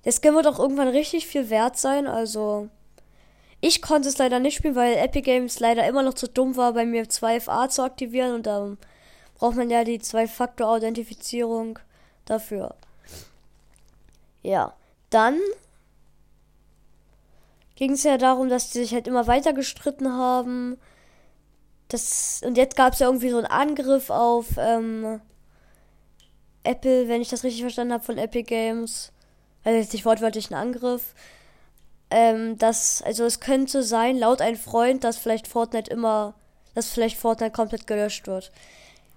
Der 0.06 0.12
Skin 0.12 0.34
wird 0.34 0.46
auch 0.46 0.58
irgendwann 0.58 0.88
richtig 0.88 1.26
viel 1.26 1.50
wert 1.50 1.76
sein, 1.76 2.06
also. 2.06 2.70
Ich 3.60 3.82
konnte 3.82 4.08
es 4.08 4.18
leider 4.18 4.38
nicht 4.38 4.56
spielen, 4.56 4.76
weil 4.76 4.96
Epic 4.96 5.22
Games 5.22 5.60
leider 5.60 5.86
immer 5.86 6.02
noch 6.02 6.14
zu 6.14 6.28
dumm 6.28 6.56
war, 6.56 6.74
bei 6.74 6.84
mir 6.84 7.06
2FA 7.06 7.68
zu 7.68 7.82
aktivieren 7.82 8.34
und 8.34 8.46
da 8.46 8.76
braucht 9.34 9.56
man 9.56 9.70
ja 9.70 9.84
die 9.84 9.98
Zwei-Faktor-Authentifizierung 9.98 11.78
dafür. 12.24 12.74
Ja, 14.42 14.74
dann 15.10 15.38
ging 17.76 17.92
es 17.92 18.02
ja 18.02 18.18
darum, 18.18 18.48
dass 18.48 18.70
die 18.70 18.78
sich 18.78 18.92
halt 18.92 19.06
immer 19.06 19.26
weiter 19.26 19.52
gestritten 19.52 20.12
haben. 20.12 20.78
Das, 21.88 22.40
und 22.44 22.56
jetzt 22.56 22.76
gab 22.76 22.94
es 22.94 22.98
ja 22.98 23.06
irgendwie 23.06 23.30
so 23.30 23.38
einen 23.38 23.46
Angriff 23.46 24.10
auf 24.10 24.46
ähm, 24.58 25.20
Apple, 26.64 27.08
wenn 27.08 27.22
ich 27.22 27.28
das 27.28 27.44
richtig 27.44 27.62
verstanden 27.62 27.92
habe, 27.92 28.04
von 28.04 28.18
Epic 28.18 28.44
Games. 28.44 29.12
Also 29.64 29.78
jetzt 29.78 29.92
nicht 29.92 30.04
wortwörtlich 30.04 30.50
ein 30.50 30.54
Angriff. 30.54 31.14
Ähm, 32.10 32.56
dass, 32.58 33.02
also 33.02 33.24
es 33.24 33.40
könnte 33.40 33.82
sein, 33.82 34.16
laut 34.18 34.40
einem 34.40 34.56
Freund, 34.56 35.02
dass 35.02 35.16
vielleicht 35.16 35.48
Fortnite 35.48 35.90
immer, 35.90 36.34
dass 36.74 36.88
vielleicht 36.88 37.18
Fortnite 37.18 37.52
komplett 37.52 37.86
gelöscht 37.86 38.26
wird. 38.26 38.52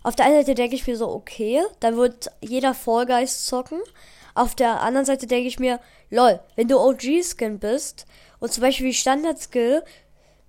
Auf 0.02 0.16
der 0.16 0.26
einen 0.26 0.38
Seite 0.38 0.56
denke 0.56 0.76
ich 0.76 0.88
mir 0.88 0.98
so, 0.98 1.10
okay, 1.10 1.62
dann 1.80 1.98
wird 1.98 2.32
jeder 2.42 2.74
Fall 2.74 3.06
Guys 3.06 3.46
zocken. 3.46 3.80
Auf 4.34 4.56
der 4.56 4.82
anderen 4.82 5.06
Seite 5.06 5.28
denke 5.28 5.48
ich 5.48 5.60
mir, 5.60 5.80
lol, 6.10 6.40
wenn 6.56 6.68
du 6.68 6.80
OG-Skin 6.80 7.60
bist 7.60 8.06
und 8.40 8.52
zum 8.52 8.62
Beispiel 8.62 8.88
wie 8.88 8.94
Standard-Skill 8.94 9.84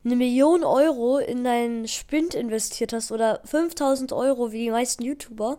eine 0.04 0.16
Million 0.16 0.64
Euro 0.64 1.18
in 1.18 1.44
deinen 1.44 1.88
Spind 1.88 2.34
investiert 2.34 2.92
hast 2.92 3.12
oder 3.12 3.40
5000 3.44 4.12
Euro 4.12 4.52
wie 4.52 4.64
die 4.64 4.70
meisten 4.70 5.02
YouTuber 5.02 5.58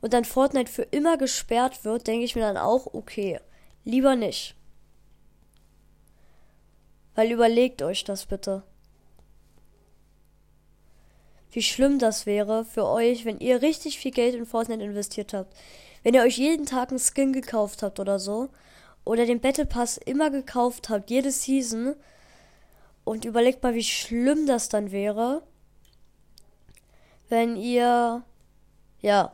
und 0.00 0.14
dann 0.14 0.24
Fortnite 0.24 0.70
für 0.70 0.82
immer 0.82 1.18
gesperrt 1.18 1.84
wird, 1.84 2.06
denke 2.06 2.24
ich 2.24 2.34
mir 2.34 2.42
dann 2.42 2.56
auch, 2.56 2.94
okay, 2.94 3.40
lieber 3.84 4.16
nicht. 4.16 4.54
Weil 7.14 7.30
überlegt 7.30 7.82
euch 7.82 8.04
das 8.04 8.26
bitte. 8.26 8.62
Wie 11.50 11.62
schlimm 11.62 11.98
das 11.98 12.24
wäre 12.24 12.64
für 12.64 12.86
euch, 12.86 13.24
wenn 13.24 13.38
ihr 13.38 13.60
richtig 13.60 13.98
viel 13.98 14.10
Geld 14.12 14.34
in 14.34 14.46
Fortnite 14.46 14.82
investiert 14.82 15.34
habt. 15.34 15.54
Wenn 16.02 16.14
ihr 16.14 16.22
euch 16.22 16.38
jeden 16.38 16.66
Tag 16.66 16.90
einen 16.90 16.98
Skin 16.98 17.32
gekauft 17.32 17.82
habt 17.82 18.00
oder 18.00 18.18
so. 18.18 18.48
Oder 19.04 19.26
den 19.26 19.40
Battle 19.40 19.66
Pass 19.66 19.98
immer 19.98 20.30
gekauft 20.30 20.88
habt, 20.88 21.10
jede 21.10 21.32
Season, 21.32 21.96
und 23.04 23.24
überlegt 23.24 23.62
mal, 23.62 23.74
wie 23.74 23.82
schlimm 23.82 24.46
das 24.46 24.68
dann 24.68 24.92
wäre, 24.92 25.42
wenn 27.28 27.56
ihr, 27.56 28.22
ja, 29.00 29.32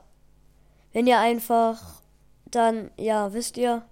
wenn 0.92 1.06
ihr 1.06 1.18
einfach 1.18 2.02
dann, 2.47 2.90
ja, 2.97 3.32
wisst 3.32 3.56
ihr, 3.56 3.85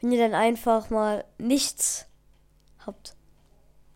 wenn 0.00 0.12
ihr 0.12 0.18
dann 0.18 0.34
einfach 0.34 0.90
mal 0.90 1.24
nichts 1.38 2.06
habt 2.86 3.14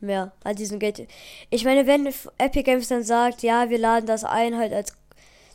mehr 0.00 0.32
an 0.44 0.56
diesem 0.56 0.78
Geld. 0.78 1.06
Ich 1.50 1.64
meine, 1.64 1.86
wenn 1.86 2.12
Epic 2.38 2.64
Games 2.64 2.88
dann 2.88 3.02
sagt, 3.02 3.42
ja, 3.42 3.70
wir 3.70 3.78
laden 3.78 4.06
das 4.06 4.24
ein 4.24 4.56
halt 4.56 4.72
als 4.72 4.92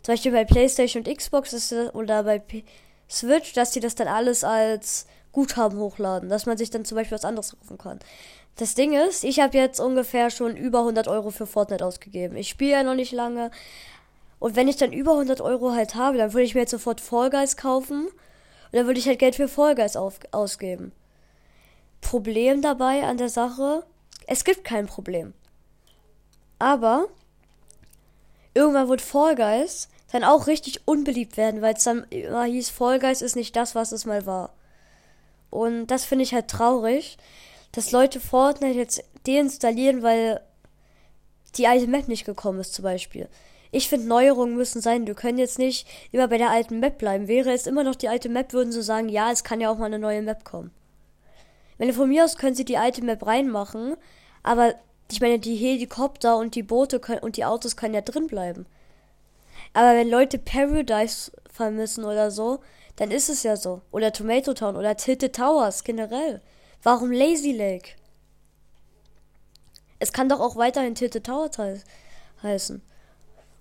zum 0.01 0.13
Beispiel 0.13 0.31
bei 0.31 0.45
PlayStation 0.45 1.03
und 1.03 1.17
Xbox 1.17 1.53
ist 1.53 1.71
das, 1.71 1.93
oder 1.93 2.23
bei 2.23 2.39
P 2.39 2.63
Switch, 3.09 3.53
dass 3.53 3.71
die 3.71 3.79
das 3.79 3.95
dann 3.95 4.07
alles 4.07 4.43
als 4.43 5.07
Guthaben 5.31 5.79
hochladen, 5.79 6.29
dass 6.29 6.45
man 6.45 6.57
sich 6.57 6.69
dann 6.69 6.85
zum 6.85 6.95
Beispiel 6.95 7.15
was 7.15 7.25
anderes 7.25 7.55
kaufen 7.57 7.77
kann. 7.77 7.99
Das 8.55 8.75
Ding 8.75 8.93
ist, 8.93 9.23
ich 9.23 9.39
habe 9.39 9.57
jetzt 9.57 9.79
ungefähr 9.79 10.29
schon 10.29 10.55
über 10.55 10.79
100 10.79 11.07
Euro 11.07 11.31
für 11.31 11.47
Fortnite 11.47 11.85
ausgegeben. 11.85 12.35
Ich 12.35 12.49
spiele 12.49 12.71
ja 12.71 12.83
noch 12.83 12.95
nicht 12.95 13.11
lange. 13.11 13.51
Und 14.37 14.55
wenn 14.55 14.67
ich 14.67 14.77
dann 14.77 14.93
über 14.93 15.13
100 15.13 15.41
Euro 15.41 15.71
halt 15.71 15.95
habe, 15.95 16.17
dann 16.17 16.33
würde 16.33 16.43
ich 16.43 16.55
mir 16.55 16.61
jetzt 16.61 16.71
sofort 16.71 17.01
Fall 17.01 17.29
Guys 17.29 17.57
kaufen. 17.57 18.07
Und 18.07 18.73
dann 18.73 18.85
würde 18.85 18.99
ich 18.99 19.07
halt 19.07 19.19
Geld 19.19 19.35
für 19.35 19.47
Fall 19.47 19.75
Guys 19.75 19.95
ausgeben. 19.95 20.91
Problem 22.01 22.61
dabei 22.61 23.03
an 23.03 23.17
der 23.17 23.29
Sache, 23.29 23.83
es 24.27 24.43
gibt 24.43 24.63
kein 24.63 24.87
Problem. 24.87 25.33
Aber 26.59 27.07
irgendwann 28.53 28.89
wird 28.89 29.01
Fall 29.01 29.35
Guys 29.35 29.89
dann 30.11 30.23
auch 30.23 30.47
richtig 30.47 30.87
unbeliebt 30.87 31.37
werden, 31.37 31.61
weil 31.61 31.75
es 31.75 31.83
dann 31.83 32.03
immer 32.09 32.43
hieß, 32.43 32.69
Fall 32.69 32.99
Guys 32.99 33.21
ist 33.21 33.35
nicht 33.35 33.55
das, 33.55 33.75
was 33.75 33.91
es 33.91 34.05
mal 34.05 34.25
war. 34.25 34.53
Und 35.49 35.87
das 35.87 36.05
finde 36.05 36.23
ich 36.23 36.33
halt 36.33 36.47
traurig, 36.47 37.17
dass 37.71 37.91
Leute 37.91 38.19
Fortnite 38.19 38.77
jetzt 38.77 39.03
deinstallieren, 39.27 40.01
weil 40.03 40.41
die 41.55 41.67
alte 41.67 41.87
Map 41.87 42.07
nicht 42.07 42.25
gekommen 42.25 42.59
ist, 42.59 42.73
zum 42.73 42.83
Beispiel. 42.83 43.27
Ich 43.71 43.87
finde, 43.87 44.07
Neuerungen 44.07 44.55
müssen 44.55 44.81
sein. 44.81 45.05
Wir 45.05 45.13
können 45.13 45.37
jetzt 45.37 45.59
nicht 45.59 45.87
immer 46.11 46.27
bei 46.27 46.37
der 46.37 46.49
alten 46.49 46.79
Map 46.79 46.97
bleiben. 46.97 47.27
Wäre 47.27 47.51
es 47.51 47.67
immer 47.67 47.83
noch 47.83 47.95
die 47.95 48.09
alte 48.09 48.29
Map, 48.29 48.53
würden 48.53 48.71
sie 48.71 48.81
sagen, 48.81 49.09
ja, 49.09 49.31
es 49.31 49.43
kann 49.43 49.61
ja 49.61 49.69
auch 49.69 49.77
mal 49.77 49.85
eine 49.85 49.99
neue 49.99 50.23
Map 50.23 50.43
kommen. 50.43 50.71
Wenn 51.79 51.93
von 51.93 52.09
mir 52.09 52.25
aus 52.25 52.37
können 52.37 52.55
sie 52.55 52.65
die 52.65 52.77
alte 52.77 53.03
Map 53.03 53.25
reinmachen, 53.25 53.95
aber 54.43 54.75
ich 55.11 55.21
meine, 55.21 55.39
die 55.39 55.55
Helikopter 55.55 56.37
und 56.37 56.53
die 56.53 56.61
Boote 56.61 56.99
können, 56.99 57.21
und 57.21 57.37
die 57.37 57.45
Autos 57.45 57.75
können 57.75 57.95
ja 57.95 58.01
drin 58.01 58.27
bleiben. 58.27 58.67
Aber 59.73 59.95
wenn 59.95 60.09
Leute 60.09 60.37
Paradise 60.37 61.31
vermissen 61.51 62.03
oder 62.03 62.31
so, 62.31 62.59
dann 62.97 63.11
ist 63.11 63.29
es 63.29 63.43
ja 63.43 63.55
so. 63.55 63.81
Oder 63.91 64.11
Tomato 64.11 64.53
Town 64.53 64.75
oder 64.75 64.97
Tilted 64.97 65.35
Towers 65.35 65.83
generell. 65.83 66.41
Warum 66.83 67.11
Lazy 67.11 67.53
Lake? 67.53 67.91
Es 69.99 70.11
kann 70.11 70.29
doch 70.29 70.41
auch 70.41 70.57
weiterhin 70.57 70.95
Tilted 70.95 71.25
Towers 71.25 71.83
heißen. 72.43 72.81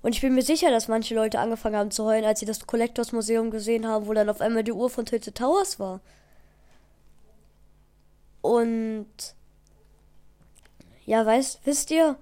Und 0.03 0.15
ich 0.15 0.21
bin 0.21 0.35
mir 0.35 0.43
sicher, 0.43 0.71
dass 0.71 0.89
manche 0.89 1.15
Leute 1.15 1.39
angefangen 1.39 1.77
haben 1.77 1.91
zu 1.91 2.05
heulen, 2.05 2.25
als 2.25 2.41
sie 2.41 2.47
das 2.47 2.67
Collectors 2.67 3.13
Museum 3.13 3.51
gesehen 3.51 3.87
haben, 3.87 4.07
wo 4.07 4.13
dann 4.13 4.29
auf 4.29 4.41
einmal 4.41 4.65
die 4.65 4.73
Uhr 4.73 4.91
von 4.91 5.07
Tilted 5.07 5.37
Towers 5.37 5.79
war. 5.79 6.01
Und 8.41 9.07
ja, 11.07 11.25
weißt, 11.25 11.61
wisst 11.65 11.91
ihr? 11.91 12.17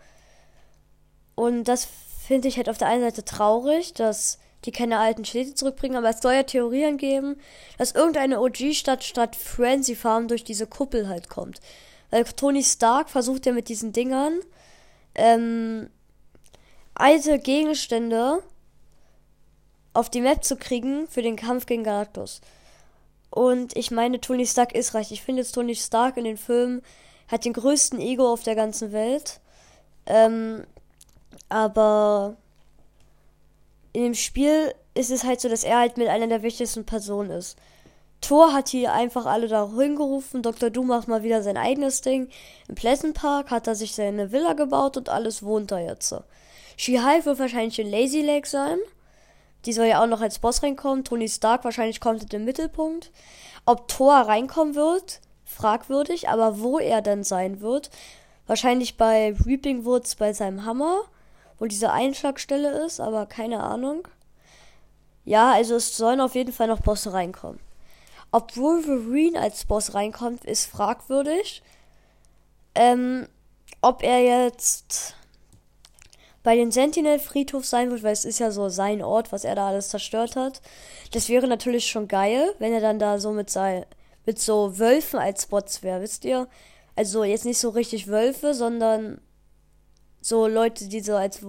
Und 1.34 1.64
das 1.64 1.86
finde 2.26 2.48
ich 2.48 2.56
halt 2.56 2.68
auf 2.68 2.78
der 2.78 2.88
einen 2.88 3.02
Seite 3.02 3.24
traurig, 3.24 3.94
dass 3.94 4.38
die 4.64 4.72
keine 4.72 4.98
alten 4.98 5.24
Städte 5.24 5.54
zurückbringen, 5.54 5.96
aber 5.96 6.10
es 6.10 6.20
soll 6.20 6.34
ja 6.34 6.42
Theorien 6.42 6.96
geben, 6.96 7.36
dass 7.78 7.92
irgendeine 7.92 8.40
OG-Stadt 8.40 9.04
statt 9.04 9.36
Frenzy 9.36 9.94
Farm 9.94 10.28
durch 10.28 10.44
diese 10.44 10.66
Kuppel 10.66 11.08
halt 11.08 11.28
kommt. 11.28 11.60
Weil 12.10 12.24
Tony 12.24 12.64
Stark 12.64 13.10
versucht 13.10 13.46
ja 13.46 13.52
mit 13.52 13.68
diesen 13.68 13.92
Dingern 13.92 14.40
ähm, 15.14 15.88
alte 16.94 17.38
Gegenstände 17.38 18.42
auf 19.92 20.10
die 20.10 20.20
Map 20.20 20.44
zu 20.44 20.56
kriegen 20.56 21.06
für 21.08 21.22
den 21.22 21.36
Kampf 21.36 21.66
gegen 21.66 21.84
Galactus. 21.84 22.40
Und 23.36 23.76
ich 23.76 23.90
meine, 23.90 24.18
Tony 24.18 24.46
Stark 24.46 24.74
ist 24.74 24.94
reich. 24.94 25.12
Ich 25.12 25.20
finde 25.20 25.42
jetzt 25.42 25.52
Tony 25.52 25.74
Stark 25.74 26.16
in 26.16 26.24
den 26.24 26.38
Filmen 26.38 26.80
hat 27.28 27.44
den 27.44 27.52
größten 27.52 28.00
Ego 28.00 28.32
auf 28.32 28.44
der 28.44 28.54
ganzen 28.54 28.92
Welt. 28.92 29.40
Ähm, 30.06 30.64
aber 31.50 32.38
in 33.92 34.04
dem 34.04 34.14
Spiel 34.14 34.74
ist 34.94 35.10
es 35.10 35.24
halt 35.24 35.42
so, 35.42 35.50
dass 35.50 35.64
er 35.64 35.80
halt 35.80 35.98
mit 35.98 36.08
einer 36.08 36.28
der 36.28 36.42
wichtigsten 36.42 36.86
Personen 36.86 37.28
ist. 37.28 37.58
Thor 38.22 38.54
hat 38.54 38.70
hier 38.70 38.94
einfach 38.94 39.26
alle 39.26 39.48
da 39.48 39.70
hingerufen. 39.70 40.40
Dr. 40.42 40.70
Doom 40.70 40.86
macht 40.86 41.06
mal 41.06 41.22
wieder 41.22 41.42
sein 41.42 41.58
eigenes 41.58 42.00
Ding. 42.00 42.30
Im 42.68 42.74
Pleasant 42.74 43.12
Park 43.12 43.50
hat 43.50 43.66
er 43.66 43.74
sich 43.74 43.94
seine 43.94 44.32
Villa 44.32 44.54
gebaut 44.54 44.96
und 44.96 45.10
alles 45.10 45.42
wohnt 45.42 45.72
da 45.72 45.78
jetzt. 45.78 46.14
She-Hulk 46.78 47.26
wird 47.26 47.38
wahrscheinlich 47.38 47.78
in 47.78 47.90
Lazy 47.90 48.22
Lake 48.22 48.48
sein. 48.48 48.78
Die 49.66 49.72
soll 49.72 49.86
ja 49.86 50.02
auch 50.02 50.06
noch 50.06 50.20
als 50.20 50.38
Boss 50.38 50.62
reinkommen. 50.62 51.04
Tony 51.04 51.28
Stark 51.28 51.64
wahrscheinlich 51.64 52.00
kommt 52.00 52.32
im 52.32 52.44
Mittelpunkt. 52.44 53.10
Ob 53.66 53.88
Thor 53.88 54.14
reinkommen 54.14 54.74
wird, 54.74 55.20
fragwürdig. 55.44 56.28
Aber 56.28 56.60
wo 56.60 56.78
er 56.78 57.02
dann 57.02 57.24
sein 57.24 57.60
wird, 57.60 57.90
Wahrscheinlich 58.46 58.96
bei 58.96 59.34
Reaping 59.44 59.84
Woods 59.84 60.14
bei 60.14 60.32
seinem 60.32 60.64
Hammer, 60.64 61.02
wo 61.58 61.66
diese 61.66 61.90
Einschlagstelle 61.90 62.84
ist, 62.84 63.00
aber 63.00 63.26
keine 63.26 63.62
Ahnung. 63.62 64.06
Ja, 65.24 65.52
also 65.52 65.74
es 65.74 65.96
sollen 65.96 66.20
auf 66.20 66.36
jeden 66.36 66.52
Fall 66.52 66.68
noch 66.68 66.80
Bosse 66.80 67.12
reinkommen. 67.12 67.58
Ob 68.30 68.56
Wolverine 68.56 69.40
als 69.40 69.64
Boss 69.64 69.94
reinkommt, 69.94 70.44
ist 70.44 70.66
fragwürdig. 70.66 71.62
Ähm, 72.76 73.26
ob 73.80 74.04
er 74.04 74.22
jetzt 74.22 75.16
bei 76.46 76.54
den 76.54 76.70
Sentinel-Friedhof 76.70 77.66
sein 77.66 77.90
wird, 77.90 78.04
weil 78.04 78.12
es 78.12 78.24
ist 78.24 78.38
ja 78.38 78.52
so 78.52 78.68
sein 78.68 79.02
Ort, 79.02 79.32
was 79.32 79.42
er 79.42 79.56
da 79.56 79.66
alles 79.66 79.88
zerstört 79.88 80.36
hat. 80.36 80.62
Das 81.10 81.28
wäre 81.28 81.48
natürlich 81.48 81.88
schon 81.88 82.06
geil, 82.06 82.54
wenn 82.60 82.72
er 82.72 82.80
dann 82.80 83.00
da 83.00 83.18
so 83.18 83.32
mit, 83.32 83.50
sein, 83.50 83.84
mit 84.26 84.38
so 84.38 84.78
Wölfen 84.78 85.18
als 85.18 85.42
Spots 85.42 85.82
wäre, 85.82 86.02
wisst 86.02 86.24
ihr? 86.24 86.46
Also 86.94 87.24
jetzt 87.24 87.46
nicht 87.46 87.58
so 87.58 87.70
richtig 87.70 88.06
Wölfe, 88.06 88.54
sondern 88.54 89.20
so 90.20 90.46
Leute, 90.46 90.86
die 90.86 91.00
so 91.00 91.16
als 91.16 91.40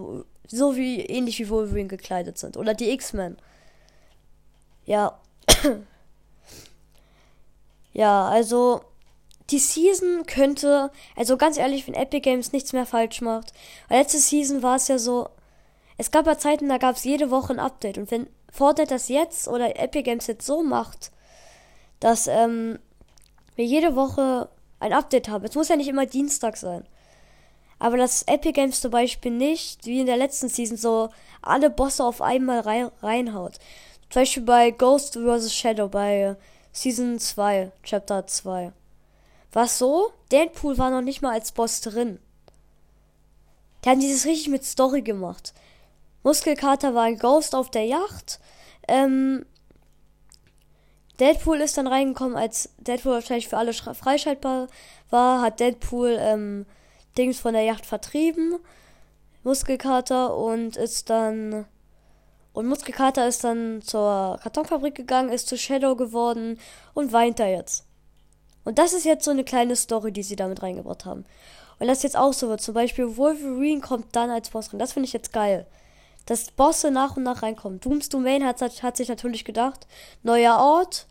so 0.47 0.75
wie 0.75 1.01
ähnlich 1.01 1.37
wie 1.37 1.49
Wolverine 1.49 1.89
gekleidet 1.89 2.39
sind 2.39 2.57
oder 2.57 2.73
die 2.73 2.89
X-Men. 2.89 3.37
Ja. 4.85 5.21
ja, 7.93 8.27
also 8.29 8.81
die 9.49 9.59
Season 9.59 10.25
könnte, 10.25 10.91
also 11.15 11.37
ganz 11.37 11.57
ehrlich, 11.57 11.87
wenn 11.87 11.93
Epic 11.93 12.21
Games 12.21 12.51
nichts 12.51 12.73
mehr 12.73 12.85
falsch 12.85 13.21
macht. 13.21 13.53
Weil 13.87 13.99
letzte 13.99 14.19
Season 14.19 14.61
war 14.61 14.75
es 14.75 14.87
ja 14.87 14.97
so, 14.97 15.29
es 15.97 16.11
gab 16.11 16.27
ja 16.27 16.37
Zeiten, 16.37 16.69
da 16.69 16.77
gab 16.77 16.95
es 16.95 17.03
jede 17.03 17.31
Woche 17.31 17.53
ein 17.53 17.59
Update. 17.59 17.97
Und 17.97 18.11
wenn 18.11 18.27
Fortnite 18.51 18.89
das 18.93 19.09
jetzt 19.09 19.47
oder 19.47 19.79
Epic 19.79 20.03
Games 20.03 20.27
jetzt 20.27 20.45
so 20.45 20.63
macht, 20.63 21.11
dass 21.99 22.27
ähm, 22.27 22.79
wir 23.55 23.65
jede 23.65 23.95
Woche 23.95 24.49
ein 24.79 24.93
Update 24.93 25.29
haben. 25.29 25.45
Es 25.45 25.55
muss 25.55 25.69
ja 25.69 25.75
nicht 25.75 25.87
immer 25.87 26.05
Dienstag 26.05 26.57
sein. 26.57 26.85
Aber 27.79 27.97
dass 27.97 28.23
Epic 28.23 28.53
Games 28.53 28.81
zum 28.81 28.91
Beispiel 28.91 29.31
nicht, 29.31 29.85
wie 29.85 29.99
in 29.99 30.05
der 30.05 30.17
letzten 30.17 30.49
Season, 30.49 30.77
so 30.77 31.09
alle 31.41 31.69
Bosse 31.69 32.03
auf 32.03 32.21
einmal 32.21 32.61
rein, 32.61 32.91
reinhaut. 33.01 33.53
Zum 34.09 34.21
Beispiel 34.21 34.43
bei 34.43 34.71
Ghost 34.71 35.15
vs. 35.15 35.53
Shadow, 35.53 35.87
bei 35.87 36.35
Season 36.71 37.19
2, 37.19 37.71
Chapter 37.83 38.25
2. 38.25 38.71
Was 39.57 39.79
so? 39.79 40.11
Deadpool 40.31 40.77
war 40.77 40.91
noch 40.91 41.01
nicht 41.01 41.23
mal 41.23 41.31
als 41.31 41.51
Boss 41.51 41.81
drin. 41.81 42.19
Die 43.83 43.89
haben 43.89 43.99
dieses 43.99 44.27
richtig 44.27 44.49
mit 44.49 44.63
Story 44.63 45.01
gemacht. 45.01 45.51
Muskelkater 46.21 46.93
war 46.93 47.05
ein 47.05 47.17
Ghost 47.17 47.55
auf 47.55 47.71
der 47.71 47.85
Yacht. 47.85 48.39
Ähm, 48.87 49.47
Deadpool 51.19 51.59
ist 51.59 51.75
dann 51.75 51.87
reingekommen, 51.87 52.37
als 52.37 52.69
Deadpool 52.77 53.13
wahrscheinlich 53.13 53.47
für 53.47 53.57
alle 53.57 53.73
freischaltbar 53.73 54.67
war, 55.09 55.41
hat 55.41 55.59
Deadpool 55.59 56.17
ähm, 56.19 56.67
Dings 57.17 57.39
von 57.39 57.53
der 57.53 57.63
Yacht 57.63 57.87
vertrieben, 57.87 58.59
Muskelkater, 59.43 60.37
und 60.37 60.77
ist 60.77 61.09
dann. 61.09 61.65
Und 62.53 62.67
Muskelkater 62.67 63.27
ist 63.27 63.43
dann 63.43 63.81
zur 63.81 64.39
Kartonfabrik 64.43 64.93
gegangen, 64.93 65.29
ist 65.29 65.47
zu 65.47 65.57
Shadow 65.57 65.95
geworden 65.95 66.59
und 66.93 67.11
weint 67.11 67.39
da 67.39 67.47
jetzt. 67.47 67.86
Und 68.67 68.77
das 68.79 68.93
ist 68.93 69.05
jetzt 69.05 69.25
so 69.25 69.31
eine 69.31 69.43
kleine 69.43 69.75
Story, 69.75 70.11
die 70.11 70.23
sie 70.23 70.35
damit 70.35 70.61
reingebracht 70.61 71.05
haben. 71.05 71.25
Und 71.79 71.87
das 71.87 72.03
jetzt 72.03 72.17
auch 72.17 72.33
so 72.33 72.49
wird. 72.49 72.61
Zum 72.61 72.73
Beispiel 72.73 73.17
Wolverine 73.17 73.81
kommt 73.81 74.15
dann 74.15 74.29
als 74.29 74.49
Boss 74.49 74.71
rein. 74.71 74.79
Das 74.79 74.93
finde 74.93 75.07
ich 75.07 75.13
jetzt 75.13 75.33
geil 75.33 75.65
dass 76.27 76.51
Bosse 76.51 76.91
nach 76.91 77.17
und 77.17 77.23
nach 77.23 77.41
reinkommen. 77.41 77.79
Dooms 77.79 78.09
Domain 78.09 78.45
hat, 78.45 78.61
hat 78.61 78.97
sich 78.97 79.07
natürlich 79.07 79.45
gedacht, 79.45 79.87
neuer 80.23 80.57
Ort, 80.57 81.07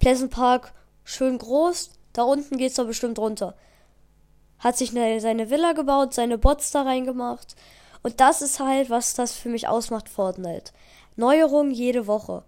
Pleasant 0.00 0.32
Park, 0.32 0.72
schön 1.04 1.38
groß, 1.38 1.90
da 2.14 2.22
unten 2.22 2.56
geht's 2.56 2.76
doch 2.76 2.86
bestimmt 2.86 3.18
runter. 3.18 3.54
Hat 4.58 4.76
sich 4.76 4.90
eine, 4.90 5.20
seine 5.20 5.50
Villa 5.50 5.72
gebaut, 5.72 6.14
seine 6.14 6.38
Bots 6.38 6.70
da 6.70 6.82
reingemacht. 6.82 7.54
Und 8.02 8.20
das 8.20 8.40
ist 8.42 8.58
halt, 8.58 8.88
was 8.88 9.14
das 9.14 9.34
für 9.34 9.50
mich 9.50 9.68
ausmacht, 9.68 10.08
Fortnite. 10.08 10.72
Neuerungen 11.16 11.70
jede 11.70 12.06
Woche. 12.06 12.42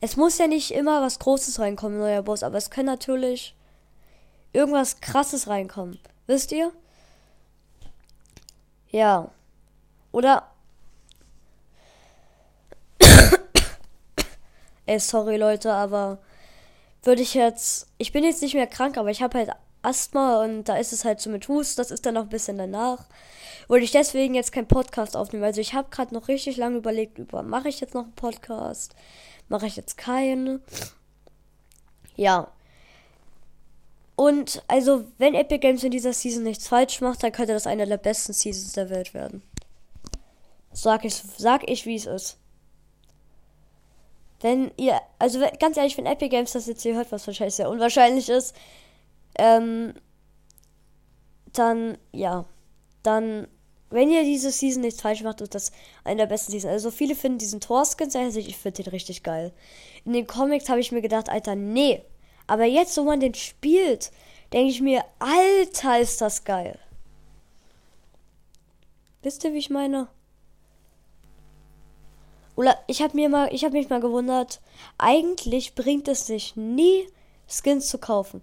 Es 0.00 0.16
muss 0.16 0.38
ja 0.38 0.46
nicht 0.46 0.70
immer 0.70 1.00
was 1.00 1.18
Großes 1.18 1.58
reinkommen, 1.58 1.98
neuer 1.98 2.22
Boss, 2.22 2.42
aber 2.42 2.58
es 2.58 2.70
kann 2.70 2.84
natürlich 2.84 3.54
irgendwas 4.54 5.00
Krasses 5.00 5.48
reinkommen. 5.48 5.98
Wisst 6.26 6.52
ihr? 6.52 6.72
Ja. 8.90 9.30
Oder 10.12 10.50
Ey, 14.86 14.98
sorry 14.98 15.36
Leute, 15.36 15.72
aber 15.72 16.18
würde 17.02 17.22
ich 17.22 17.34
jetzt. 17.34 17.88
Ich 17.98 18.12
bin 18.12 18.24
jetzt 18.24 18.42
nicht 18.42 18.54
mehr 18.54 18.66
krank, 18.66 18.96
aber 18.96 19.10
ich 19.10 19.22
habe 19.22 19.38
halt 19.38 19.50
Asthma 19.82 20.42
und 20.42 20.64
da 20.64 20.76
ist 20.76 20.92
es 20.92 21.04
halt 21.04 21.20
so 21.20 21.28
mit 21.30 21.48
Hust, 21.48 21.78
das 21.78 21.90
ist 21.90 22.06
dann 22.06 22.14
noch 22.14 22.22
ein 22.22 22.28
bisschen 22.30 22.56
danach. 22.56 23.04
Würde 23.68 23.84
ich 23.84 23.92
deswegen 23.92 24.34
jetzt 24.34 24.52
keinen 24.52 24.68
Podcast 24.68 25.16
aufnehmen. 25.16 25.44
Also 25.44 25.60
ich 25.60 25.74
habe 25.74 25.88
gerade 25.90 26.14
noch 26.14 26.28
richtig 26.28 26.56
lange 26.56 26.78
überlegt, 26.78 27.18
über 27.18 27.42
mache 27.42 27.68
ich 27.68 27.80
jetzt 27.80 27.94
noch 27.94 28.04
einen 28.04 28.14
Podcast? 28.14 28.94
Mache 29.48 29.66
ich 29.66 29.76
jetzt 29.76 29.96
keinen? 29.96 30.62
Ja. 32.16 32.48
Und 34.16 34.62
also, 34.68 35.04
wenn 35.18 35.34
Epic 35.34 35.58
Games 35.58 35.82
in 35.82 35.90
dieser 35.90 36.12
Season 36.12 36.44
nichts 36.44 36.68
falsch 36.68 37.00
macht, 37.00 37.22
dann 37.22 37.32
könnte 37.32 37.52
das 37.52 37.66
eine 37.66 37.86
der 37.86 37.96
besten 37.96 38.32
Seasons 38.32 38.72
der 38.72 38.90
Welt 38.90 39.12
werden. 39.12 39.42
Sag 40.72 41.04
ich, 41.04 41.14
sag 41.14 41.68
ich, 41.68 41.86
wie 41.86 41.96
es 41.96 42.06
ist. 42.06 42.36
Wenn 44.40 44.72
ihr, 44.76 45.00
also 45.18 45.40
ganz 45.58 45.76
ehrlich, 45.76 45.96
wenn 45.96 46.06
Epic 46.06 46.28
Games 46.28 46.52
das 46.52 46.66
jetzt 46.66 46.82
hier 46.82 46.94
hört, 46.94 47.10
was 47.10 47.26
wahrscheinlich 47.26 47.54
sehr 47.54 47.70
unwahrscheinlich 47.70 48.28
ist, 48.28 48.54
ähm, 49.36 49.94
dann, 51.52 51.96
ja, 52.12 52.44
dann, 53.02 53.48
wenn 53.90 54.10
ihr 54.10 54.22
diese 54.24 54.50
Season 54.50 54.82
nichts 54.82 55.00
falsch 55.00 55.22
macht, 55.22 55.40
ist 55.40 55.54
das 55.54 55.72
eine 56.04 56.22
der 56.22 56.26
besten 56.26 56.52
Seasons. 56.52 56.72
Also 56.72 56.90
viele 56.90 57.14
finden 57.14 57.38
diesen 57.38 57.60
Torskin 57.60 58.10
sehr 58.10 58.26
ich 58.26 58.56
finde 58.56 58.82
den 58.82 58.90
richtig 58.90 59.22
geil. 59.22 59.52
In 60.04 60.12
den 60.12 60.26
Comics 60.26 60.68
habe 60.68 60.80
ich 60.80 60.92
mir 60.92 61.02
gedacht, 61.02 61.28
Alter, 61.28 61.54
nee. 61.54 62.04
Aber 62.46 62.64
jetzt, 62.64 62.96
wo 62.96 63.02
man 63.02 63.20
den 63.20 63.34
spielt, 63.34 64.10
denke 64.52 64.70
ich 64.70 64.80
mir, 64.80 65.04
Alter, 65.18 66.00
ist 66.00 66.20
das 66.20 66.44
geil. 66.44 66.78
Wisst 69.22 69.44
ihr, 69.44 69.54
wie 69.54 69.58
ich 69.58 69.70
meine? 69.70 70.08
Oder 72.56 72.78
ich 72.86 73.02
habe 73.02 73.16
mir 73.16 73.28
mal, 73.28 73.52
ich 73.52 73.64
habe 73.64 73.76
mich 73.76 73.88
mal 73.88 74.00
gewundert, 74.00 74.60
eigentlich 74.98 75.74
bringt 75.74 76.08
es 76.08 76.26
sich 76.26 76.54
nie, 76.56 77.08
Skins 77.48 77.88
zu 77.88 77.98
kaufen. 77.98 78.42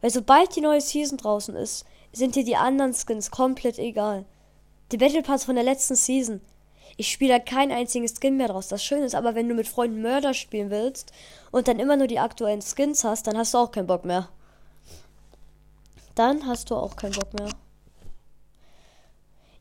Weil 0.00 0.10
sobald 0.10 0.56
die 0.56 0.60
neue 0.60 0.80
Season 0.80 1.18
draußen 1.18 1.54
ist, 1.54 1.84
sind 2.12 2.34
dir 2.34 2.44
die 2.44 2.56
anderen 2.56 2.94
Skins 2.94 3.30
komplett 3.30 3.78
egal. 3.78 4.24
Die 4.90 4.98
Battle 4.98 5.22
Pass 5.22 5.44
von 5.44 5.54
der 5.54 5.64
letzten 5.64 5.94
Season. 5.94 6.40
Ich 6.96 7.10
spiele 7.10 7.34
da 7.34 7.38
keinen 7.38 7.72
einzigen 7.72 8.08
Skin 8.08 8.36
mehr 8.36 8.48
draus. 8.48 8.68
Das 8.68 8.84
Schöne 8.84 9.04
ist 9.04 9.14
aber, 9.14 9.34
wenn 9.34 9.48
du 9.48 9.54
mit 9.54 9.68
Freunden 9.68 10.02
Mörder 10.02 10.34
spielen 10.34 10.70
willst 10.70 11.12
und 11.50 11.68
dann 11.68 11.78
immer 11.78 11.96
nur 11.96 12.06
die 12.06 12.18
aktuellen 12.18 12.62
Skins 12.62 13.04
hast, 13.04 13.26
dann 13.26 13.36
hast 13.36 13.54
du 13.54 13.58
auch 13.58 13.72
keinen 13.72 13.86
Bock 13.86 14.04
mehr. 14.04 14.28
Dann 16.14 16.46
hast 16.46 16.70
du 16.70 16.76
auch 16.76 16.96
keinen 16.96 17.12
Bock 17.14 17.32
mehr. 17.34 17.48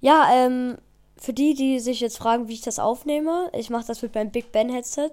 Ja, 0.01 0.29
ähm, 0.33 0.77
für 1.17 1.33
die, 1.33 1.53
die 1.53 1.79
sich 1.79 1.99
jetzt 1.99 2.17
fragen, 2.17 2.47
wie 2.47 2.53
ich 2.53 2.61
das 2.61 2.79
aufnehme, 2.79 3.51
ich 3.53 3.69
mache 3.69 3.85
das 3.85 4.01
mit 4.01 4.15
meinem 4.15 4.31
Big 4.31 4.51
Ben 4.51 4.69
Headset. 4.69 5.11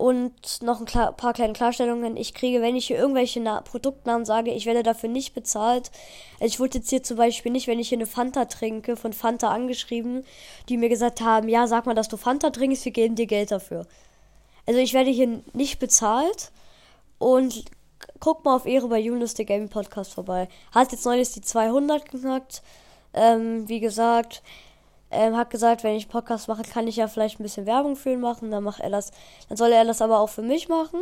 Und 0.00 0.62
noch 0.62 0.80
ein 0.80 0.86
paar 0.86 1.34
kleine 1.34 1.52
Klarstellungen. 1.52 2.16
Ich 2.16 2.32
kriege, 2.32 2.62
wenn 2.62 2.74
ich 2.74 2.86
hier 2.86 2.96
irgendwelche 2.96 3.38
Na 3.38 3.60
Produktnamen 3.60 4.24
sage, 4.24 4.50
ich 4.50 4.64
werde 4.64 4.82
dafür 4.82 5.10
nicht 5.10 5.34
bezahlt. 5.34 5.90
Also 6.40 6.46
ich 6.46 6.58
wurde 6.58 6.78
jetzt 6.78 6.88
hier 6.88 7.02
zum 7.02 7.18
Beispiel 7.18 7.52
nicht, 7.52 7.66
wenn 7.66 7.78
ich 7.78 7.90
hier 7.90 7.98
eine 7.98 8.06
Fanta 8.06 8.46
trinke, 8.46 8.96
von 8.96 9.12
Fanta 9.12 9.50
angeschrieben, 9.50 10.24
die 10.70 10.78
mir 10.78 10.88
gesagt 10.88 11.20
haben, 11.20 11.50
ja, 11.50 11.66
sag 11.66 11.84
mal, 11.84 11.94
dass 11.94 12.08
du 12.08 12.16
Fanta 12.16 12.48
trinkst, 12.48 12.86
wir 12.86 12.92
geben 12.92 13.14
dir 13.14 13.26
Geld 13.26 13.50
dafür. 13.50 13.86
Also 14.64 14.80
ich 14.80 14.94
werde 14.94 15.10
hier 15.10 15.42
nicht 15.52 15.78
bezahlt. 15.78 16.50
Und 17.18 17.66
guck 18.20 18.42
mal 18.46 18.56
auf 18.56 18.64
Ehre 18.64 18.88
bei 18.88 19.00
Yunus, 19.00 19.34
der 19.34 19.44
Gaming 19.44 19.68
Podcast 19.68 20.14
vorbei. 20.14 20.48
Hat 20.72 20.92
jetzt 20.92 21.04
neulich 21.04 21.30
die 21.32 21.42
200 21.42 22.10
geknackt. 22.10 22.62
Ähm, 23.12 23.68
wie 23.68 23.80
gesagt, 23.80 24.42
ähm, 25.10 25.36
hat 25.36 25.50
gesagt, 25.50 25.82
wenn 25.82 25.96
ich 25.96 26.08
Podcast 26.08 26.48
mache, 26.48 26.62
kann 26.62 26.86
ich 26.86 26.96
ja 26.96 27.08
vielleicht 27.08 27.40
ein 27.40 27.42
bisschen 27.42 27.66
Werbung 27.66 27.96
für 27.96 28.10
ihn 28.12 28.20
machen. 28.20 28.50
Dann 28.50 28.64
macht 28.64 28.80
er 28.80 28.90
das. 28.90 29.10
Dann 29.48 29.56
soll 29.56 29.72
er 29.72 29.84
das 29.84 30.00
aber 30.00 30.20
auch 30.20 30.28
für 30.28 30.42
mich 30.42 30.68
machen. 30.68 31.00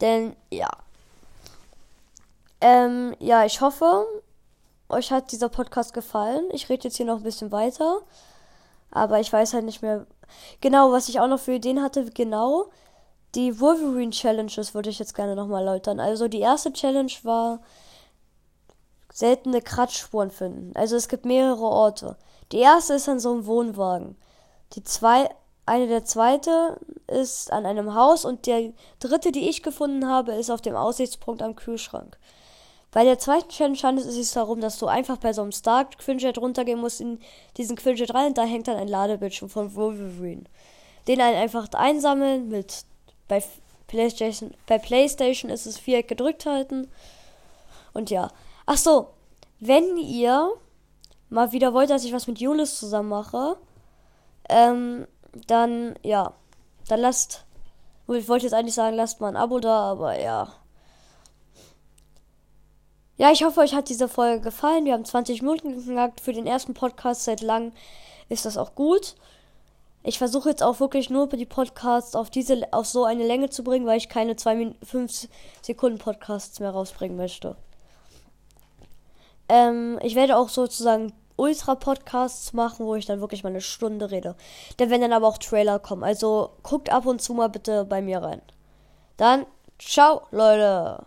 Denn 0.00 0.36
ja. 0.50 0.70
Ähm, 2.60 3.14
ja, 3.18 3.44
ich 3.44 3.60
hoffe, 3.60 4.06
euch 4.88 5.10
hat 5.10 5.32
dieser 5.32 5.48
Podcast 5.48 5.94
gefallen. 5.94 6.44
Ich 6.52 6.68
rede 6.68 6.84
jetzt 6.84 6.96
hier 6.96 7.06
noch 7.06 7.18
ein 7.18 7.22
bisschen 7.22 7.52
weiter. 7.52 8.00
Aber 8.90 9.20
ich 9.20 9.32
weiß 9.32 9.52
halt 9.54 9.64
nicht 9.64 9.82
mehr 9.82 10.06
genau, 10.60 10.92
was 10.92 11.08
ich 11.08 11.20
auch 11.20 11.28
noch 11.28 11.40
für 11.40 11.54
Ideen 11.54 11.82
hatte. 11.82 12.04
Genau. 12.10 12.70
Die 13.34 13.60
Wolverine 13.60 14.12
Challenges 14.12 14.74
würde 14.74 14.90
ich 14.90 14.98
jetzt 14.98 15.14
gerne 15.14 15.34
nochmal 15.34 15.66
erläutern. 15.66 16.00
Also 16.00 16.28
die 16.28 16.40
erste 16.40 16.72
Challenge 16.72 17.12
war 17.24 17.60
seltene 19.12 19.60
Kratzspuren 19.60 20.30
finden. 20.30 20.72
Also 20.74 20.96
es 20.96 21.08
gibt 21.08 21.24
mehrere 21.24 21.64
Orte. 21.64 22.16
Die 22.52 22.58
erste 22.58 22.94
ist 22.94 23.08
an 23.08 23.20
so 23.20 23.32
einem 23.32 23.46
Wohnwagen. 23.46 24.16
Die 24.74 24.82
zwei, 24.82 25.28
eine 25.64 25.86
der 25.88 26.04
zweite 26.04 26.78
ist 27.08 27.52
an 27.52 27.66
einem 27.66 27.94
Haus 27.94 28.24
und 28.24 28.46
der 28.46 28.72
dritte, 29.00 29.32
die 29.32 29.48
ich 29.48 29.62
gefunden 29.62 30.08
habe, 30.08 30.32
ist 30.32 30.50
auf 30.50 30.60
dem 30.60 30.76
Aussichtspunkt 30.76 31.42
am 31.42 31.56
Kühlschrank. 31.56 32.18
Bei 32.92 33.04
der 33.04 33.18
zweiten 33.18 33.48
Challenge 33.48 33.78
handelt 33.82 34.06
es 34.06 34.14
sich 34.14 34.30
darum, 34.32 34.60
dass 34.60 34.78
du 34.78 34.86
einfach 34.86 35.18
bei 35.18 35.32
so 35.32 35.42
einem 35.42 35.52
Start 35.52 35.98
Quinjet 35.98 36.38
runtergehen 36.38 36.80
musst 36.80 37.00
in 37.00 37.20
diesen 37.56 37.76
Quinjet 37.76 38.14
rein 38.14 38.28
und 38.28 38.38
da 38.38 38.44
hängt 38.44 38.68
dann 38.68 38.76
ein 38.76 38.88
Ladebildschirm 38.88 39.50
von 39.50 39.74
Wolverine. 39.74 40.44
Den 41.06 41.20
einen 41.20 41.36
einfach 41.36 41.68
einsammeln 41.74 42.48
mit 42.48 42.84
bei 43.28 43.42
PlayStation 43.86 44.54
bei 44.66 44.78
PlayStation 44.78 45.50
ist 45.50 45.66
es 45.66 45.78
Viereck 45.78 46.08
gedrückt 46.08 46.46
halten. 46.46 46.88
Und 47.92 48.10
ja. 48.10 48.30
Ach 48.66 48.78
so, 48.78 49.08
wenn 49.60 49.96
ihr 49.96 50.50
mal 51.28 51.52
wieder 51.52 51.72
wollt, 51.74 51.90
dass 51.90 52.04
ich 52.04 52.12
was 52.12 52.26
mit 52.26 52.38
Julis 52.38 52.78
zusammen 52.78 53.08
mache, 53.08 53.56
ähm, 54.48 55.06
dann 55.46 55.94
ja, 56.02 56.34
dann 56.88 57.00
lasst 57.00 57.46
ich 58.14 58.28
wollte 58.28 58.44
jetzt 58.44 58.52
eigentlich 58.52 58.74
sagen, 58.74 58.96
lasst 58.96 59.20
mal 59.20 59.28
ein 59.28 59.36
Abo 59.36 59.58
da, 59.58 59.90
aber 59.90 60.18
ja. 60.18 60.52
Ja, 63.18 63.32
ich 63.32 63.42
hoffe, 63.44 63.60
euch 63.60 63.74
hat 63.74 63.88
diese 63.88 64.08
Folge 64.08 64.42
gefallen. 64.42 64.84
Wir 64.84 64.92
haben 64.92 65.04
20 65.04 65.42
Minuten 65.42 65.74
geknackt. 65.74 66.20
Für 66.20 66.32
den 66.32 66.46
ersten 66.46 66.74
Podcast 66.74 67.24
seit 67.24 67.40
langem 67.40 67.72
ist 68.28 68.44
das 68.44 68.56
auch 68.58 68.74
gut. 68.74 69.16
Ich 70.02 70.18
versuche 70.18 70.50
jetzt 70.50 70.62
auch 70.62 70.78
wirklich 70.78 71.10
nur 71.10 71.26
die 71.28 71.46
Podcasts 71.46 72.14
auf 72.14 72.30
diese, 72.30 72.72
auf 72.72 72.86
so 72.86 73.04
eine 73.04 73.26
Länge 73.26 73.50
zu 73.50 73.64
bringen, 73.64 73.86
weil 73.86 73.98
ich 73.98 74.08
keine 74.08 74.36
2 74.36 74.74
5 74.82 75.28
Sekunden 75.62 75.98
Podcasts 75.98 76.60
mehr 76.60 76.70
rausbringen 76.70 77.16
möchte. 77.16 77.56
Ähm, 79.48 79.98
ich 80.02 80.14
werde 80.14 80.36
auch 80.36 80.48
sozusagen 80.48 81.12
Ultra-Podcasts 81.36 82.52
machen, 82.52 82.86
wo 82.86 82.94
ich 82.94 83.06
dann 83.06 83.20
wirklich 83.20 83.44
mal 83.44 83.50
eine 83.50 83.60
Stunde 83.60 84.10
rede. 84.10 84.34
Da 84.78 84.90
werden 84.90 85.02
dann 85.02 85.12
aber 85.12 85.28
auch 85.28 85.38
Trailer 85.38 85.78
kommen. 85.78 86.02
Also 86.02 86.50
guckt 86.62 86.90
ab 86.90 87.06
und 87.06 87.20
zu 87.20 87.34
mal 87.34 87.48
bitte 87.48 87.84
bei 87.84 88.00
mir 88.02 88.22
rein. 88.22 88.42
Dann, 89.16 89.46
ciao, 89.78 90.22
Leute. 90.30 91.04